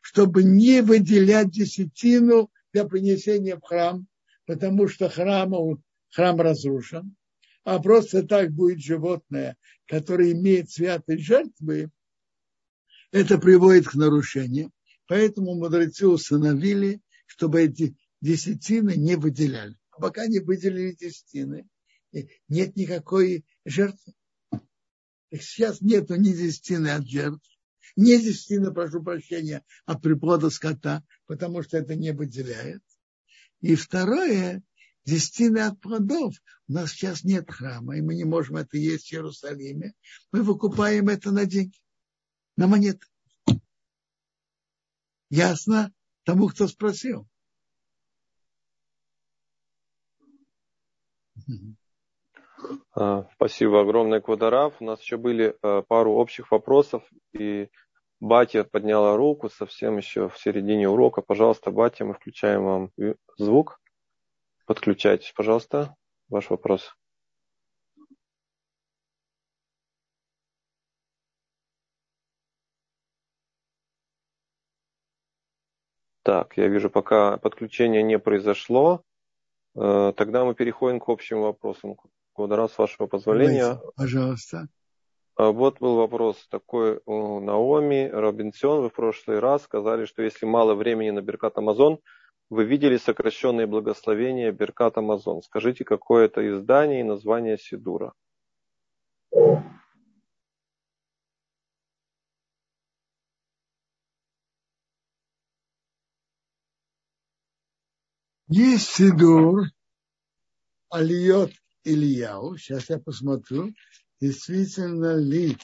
чтобы 0.02 0.42
не 0.42 0.82
выделять 0.82 1.50
десятину 1.50 2.50
для 2.74 2.84
принесения 2.84 3.56
в 3.56 3.62
храм, 3.62 4.06
потому 4.44 4.88
что 4.88 5.08
храм, 5.08 5.82
храм 6.10 6.40
разрушен, 6.40 7.16
а 7.64 7.78
просто 7.78 8.22
так 8.22 8.52
будет 8.52 8.80
животное, 8.80 9.56
которое 9.86 10.32
имеет 10.32 10.70
святость 10.70 11.24
жертвы, 11.24 11.90
это 13.12 13.38
приводит 13.38 13.88
к 13.88 13.94
нарушениям. 13.94 14.72
Поэтому 15.06 15.54
мудрецы 15.54 16.06
установили, 16.06 17.00
чтобы 17.26 17.62
эти 17.62 17.96
десятины 18.20 18.94
не 18.96 19.16
выделяли. 19.16 19.76
А 19.90 20.00
пока 20.00 20.26
не 20.26 20.38
выделили 20.38 20.92
десятины, 20.92 21.66
нет 22.48 22.76
никакой 22.76 23.44
жертвы. 23.64 24.14
Сейчас 25.32 25.80
нету 25.80 26.16
ни 26.16 26.32
десятины 26.32 26.88
от 26.88 27.06
жертв, 27.08 27.48
ни 27.96 28.16
десятины, 28.16 28.72
прошу 28.72 29.02
прощения, 29.02 29.64
от 29.86 30.02
приплода 30.02 30.50
скота, 30.50 31.04
потому 31.26 31.62
что 31.62 31.78
это 31.78 31.94
не 31.94 32.12
выделяет. 32.12 32.82
И 33.60 33.74
второе, 33.74 34.62
десятины 35.04 35.58
от 35.58 35.80
плодов. 35.80 36.34
У 36.68 36.72
нас 36.72 36.92
сейчас 36.92 37.24
нет 37.24 37.50
храма, 37.50 37.96
и 37.96 38.00
мы 38.00 38.14
не 38.14 38.24
можем 38.24 38.56
это 38.56 38.76
есть 38.76 39.08
в 39.08 39.12
Иерусалиме. 39.12 39.94
Мы 40.32 40.42
выкупаем 40.42 41.08
это 41.08 41.30
на 41.30 41.46
деньги, 41.46 41.78
на 42.56 42.66
монеты. 42.66 43.06
Ясно 45.30 45.92
тому, 46.24 46.48
кто 46.48 46.66
спросил. 46.68 47.28
А, 51.36 51.52
спасибо 53.34 53.80
огромное, 53.80 54.20
Квадарав. 54.20 54.74
У 54.80 54.84
нас 54.84 55.00
еще 55.00 55.16
были 55.16 55.56
а, 55.62 55.82
пару 55.82 56.12
общих 56.12 56.50
вопросов, 56.50 57.02
и 57.32 57.68
Батя 58.20 58.64
подняла 58.64 59.16
руку 59.16 59.48
совсем 59.48 59.96
еще 59.96 60.28
в 60.28 60.38
середине 60.38 60.88
урока. 60.88 61.22
Пожалуйста, 61.22 61.70
Батя, 61.70 62.04
мы 62.04 62.14
включаем 62.14 62.64
вам 62.64 62.90
звук. 63.38 63.80
Подключайтесь, 64.66 65.32
пожалуйста. 65.32 65.96
Ваш 66.28 66.50
вопрос. 66.50 66.94
Так, 76.22 76.56
я 76.58 76.68
вижу, 76.68 76.90
пока 76.90 77.38
подключение 77.38 78.02
не 78.02 78.18
произошло, 78.18 79.02
э, 79.74 80.12
тогда 80.16 80.44
мы 80.44 80.54
переходим 80.54 81.00
к 81.00 81.08
общим 81.08 81.40
вопросам. 81.40 81.96
Квадра, 82.40 82.68
с 82.68 82.78
вашего 82.78 83.06
позволения. 83.06 83.78
Пожалуйста. 83.96 84.68
А 85.36 85.52
вот 85.52 85.78
был 85.78 85.96
вопрос 85.96 86.46
такой 86.48 87.00
у 87.04 87.40
Наоми 87.40 88.08
Робинсон. 88.10 88.80
Вы 88.80 88.88
в 88.88 88.94
прошлый 88.94 89.40
раз 89.40 89.62
сказали, 89.64 90.06
что 90.06 90.22
если 90.22 90.46
мало 90.46 90.74
времени 90.74 91.10
на 91.10 91.20
Беркат 91.20 91.58
Амазон, 91.58 91.98
вы 92.48 92.64
видели 92.64 92.96
сокращенные 92.96 93.66
благословения 93.66 94.52
Беркат 94.52 94.96
Амазон. 94.96 95.42
Скажите, 95.42 95.84
какое 95.84 96.24
это 96.24 96.40
издание 96.48 97.00
и 97.00 97.04
название 97.04 97.58
Сидура? 97.58 98.14
Есть 108.48 108.88
Сидур, 108.88 109.66
Алиот 110.90 111.52
Ильяу. 111.84 112.56
Сейчас 112.56 112.90
я 112.90 112.98
посмотрю, 112.98 113.74
действительно 114.20 115.16
ли 115.16 115.56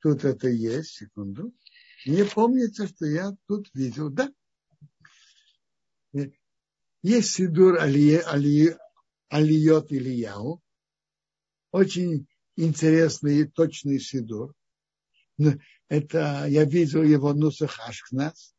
тут 0.00 0.24
это 0.24 0.48
есть. 0.48 0.90
Секунду. 0.90 1.52
Мне 2.06 2.24
помнится, 2.24 2.86
что 2.88 3.06
я 3.06 3.36
тут 3.46 3.68
видел. 3.74 4.10
Да. 4.10 4.32
Есть 7.02 7.32
Сидур 7.32 7.78
Али, 7.78 8.16
Али, 8.16 8.76
Алиот 9.28 9.92
Ильяу. 9.92 10.62
Очень 11.70 12.26
интересный 12.56 13.40
и 13.40 13.44
точный 13.44 14.00
Сидур. 14.00 14.54
Это 15.88 16.46
я 16.48 16.64
видел 16.64 17.02
его 17.02 17.32
Нусах 17.32 17.78
Ашкнас. 17.80 18.54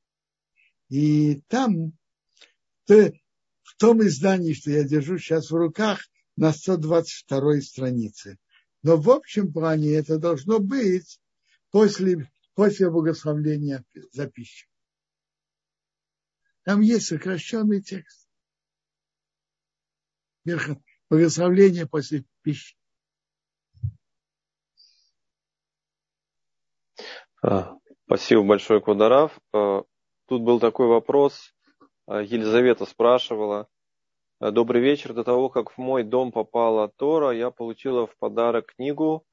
И 0.90 1.42
там 1.48 1.94
в 2.88 3.76
том 3.78 4.02
издании, 4.06 4.54
что 4.54 4.72
я 4.72 4.84
держу 4.84 5.18
сейчас 5.18 5.50
в 5.50 5.56
руках, 5.56 6.02
на 6.36 6.52
122 6.52 7.62
странице. 7.62 8.38
Но 8.84 8.98
в 8.98 9.10
общем 9.10 9.52
плане 9.52 9.94
это 9.94 10.18
должно 10.18 10.60
быть 10.60 11.20
после, 11.70 12.30
после 12.56 12.90
благословления 12.90 13.84
за. 14.12 14.32
Там 16.64 16.82
есть 16.82 17.08
сокращенный 17.08 17.82
текст. 17.82 18.28
Благословление 21.10 21.88
после 21.88 22.26
пищи. 22.42 22.76
А, 27.44 27.76
спасибо 28.06 28.44
большое, 28.44 28.82
Кударав. 28.82 29.40
А, 29.54 29.84
тут 30.28 30.42
был 30.42 30.60
такой 30.60 30.88
вопрос 30.88 31.54
Э, 32.12 32.24
Елизавета 32.24 32.86
спрашивала. 32.86 33.68
«Э, 34.42 34.52
Добрый 34.52 34.82
вечер. 34.82 35.14
До 35.14 35.24
того, 35.24 35.50
как 35.50 35.72
в 35.72 35.78
мой 35.78 36.04
дом 36.04 36.32
попала 36.32 36.90
Тора, 36.90 37.32
я 37.32 37.52
получила 37.52 38.08
в 38.08 38.18
подарок 38.18 38.74
книгу, 38.76 39.26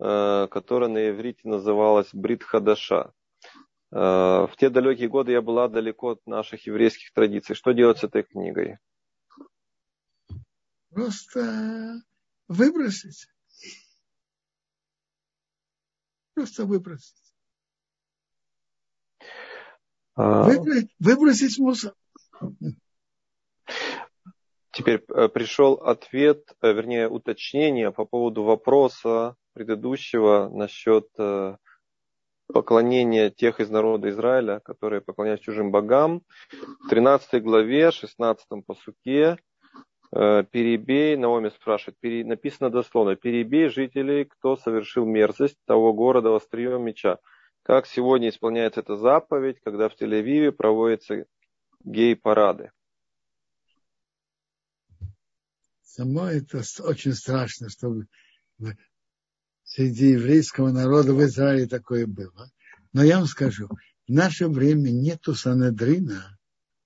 э, 0.00 0.48
которая 0.50 0.90
на 0.90 1.10
иврите 1.10 1.48
называлась 1.48 2.08
Брит 2.12 2.42
Хадаша. 2.42 3.12
В 3.90 4.50
те 4.58 4.68
далекие 4.68 5.08
годы 5.08 5.32
я 5.32 5.40
была 5.40 5.66
далеко 5.66 6.10
от 6.10 6.26
наших 6.26 6.66
еврейских 6.66 7.10
традиций. 7.14 7.54
Что 7.54 7.72
делать 7.72 7.96
с 7.96 8.04
этой 8.04 8.22
книгой? 8.22 8.76
Просто 10.90 12.02
выбросить. 12.48 13.28
Просто 16.34 16.66
выбросить. 16.66 17.16
А... 20.16 20.42
Выбросить, 20.42 20.94
выбросить 20.98 21.58
мусор. 21.58 21.94
Теперь 24.78 25.02
э, 25.08 25.26
пришел 25.26 25.72
ответ, 25.74 26.54
э, 26.62 26.72
вернее 26.72 27.08
уточнение 27.08 27.90
по 27.90 28.04
поводу 28.04 28.44
вопроса 28.44 29.34
предыдущего 29.52 30.48
насчет 30.52 31.08
э, 31.18 31.56
поклонения 32.46 33.30
тех 33.30 33.58
из 33.58 33.70
народа 33.70 34.08
Израиля, 34.10 34.60
которые 34.60 35.00
поклоняются 35.00 35.46
чужим 35.46 35.72
богам. 35.72 36.22
В 36.84 36.90
13 36.90 37.42
главе, 37.42 37.90
16 37.90 38.46
посуке, 38.64 39.38
перебей, 40.12 41.16
Наоми 41.16 41.48
спрашивает, 41.48 41.98
пере, 41.98 42.24
написано 42.24 42.70
дословно, 42.70 43.16
перебей 43.16 43.68
жителей, 43.70 44.26
кто 44.26 44.56
совершил 44.56 45.04
мерзость 45.04 45.58
того 45.66 45.92
города 45.92 46.34
острием 46.36 46.84
меча. 46.84 47.18
Как 47.64 47.84
сегодня 47.84 48.28
исполняется 48.28 48.80
эта 48.80 48.94
заповедь, 48.94 49.58
когда 49.64 49.88
в 49.88 50.00
Тель-Авиве 50.00 50.52
проводится 50.52 51.26
гей-парады. 51.82 52.70
Само 55.88 56.26
это 56.26 56.62
очень 56.80 57.14
страшно, 57.14 57.70
чтобы 57.70 58.08
среди 59.64 60.10
еврейского 60.10 60.70
народа 60.70 61.14
в 61.14 61.24
Израиле 61.24 61.66
такое 61.66 62.06
было. 62.06 62.50
Но 62.92 63.02
я 63.02 63.18
вам 63.18 63.26
скажу, 63.26 63.68
в 64.06 64.12
наше 64.12 64.48
время 64.48 64.90
нету 64.90 65.34
Санедрина, 65.34 66.38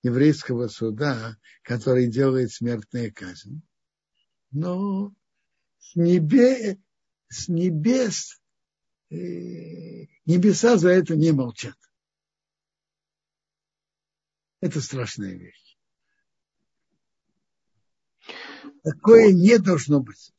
еврейского 0.03 0.69
суда, 0.69 1.37
который 1.63 2.07
делает 2.07 2.51
смертные 2.51 3.11
казни. 3.11 3.61
Но 4.51 5.13
с, 5.79 5.95
небе, 5.95 6.79
с 7.27 7.49
небес 7.49 8.41
э, 9.09 9.15
небеса 10.25 10.77
за 10.77 10.89
это 10.89 11.17
не 11.17 11.33
молчат. 11.33 11.77
Это 14.61 14.79
страшная 14.79 15.33
вещь. 15.33 15.62
Такое 18.83 19.31
не 19.31 19.57
должно 19.59 20.01
быть. 20.01 20.32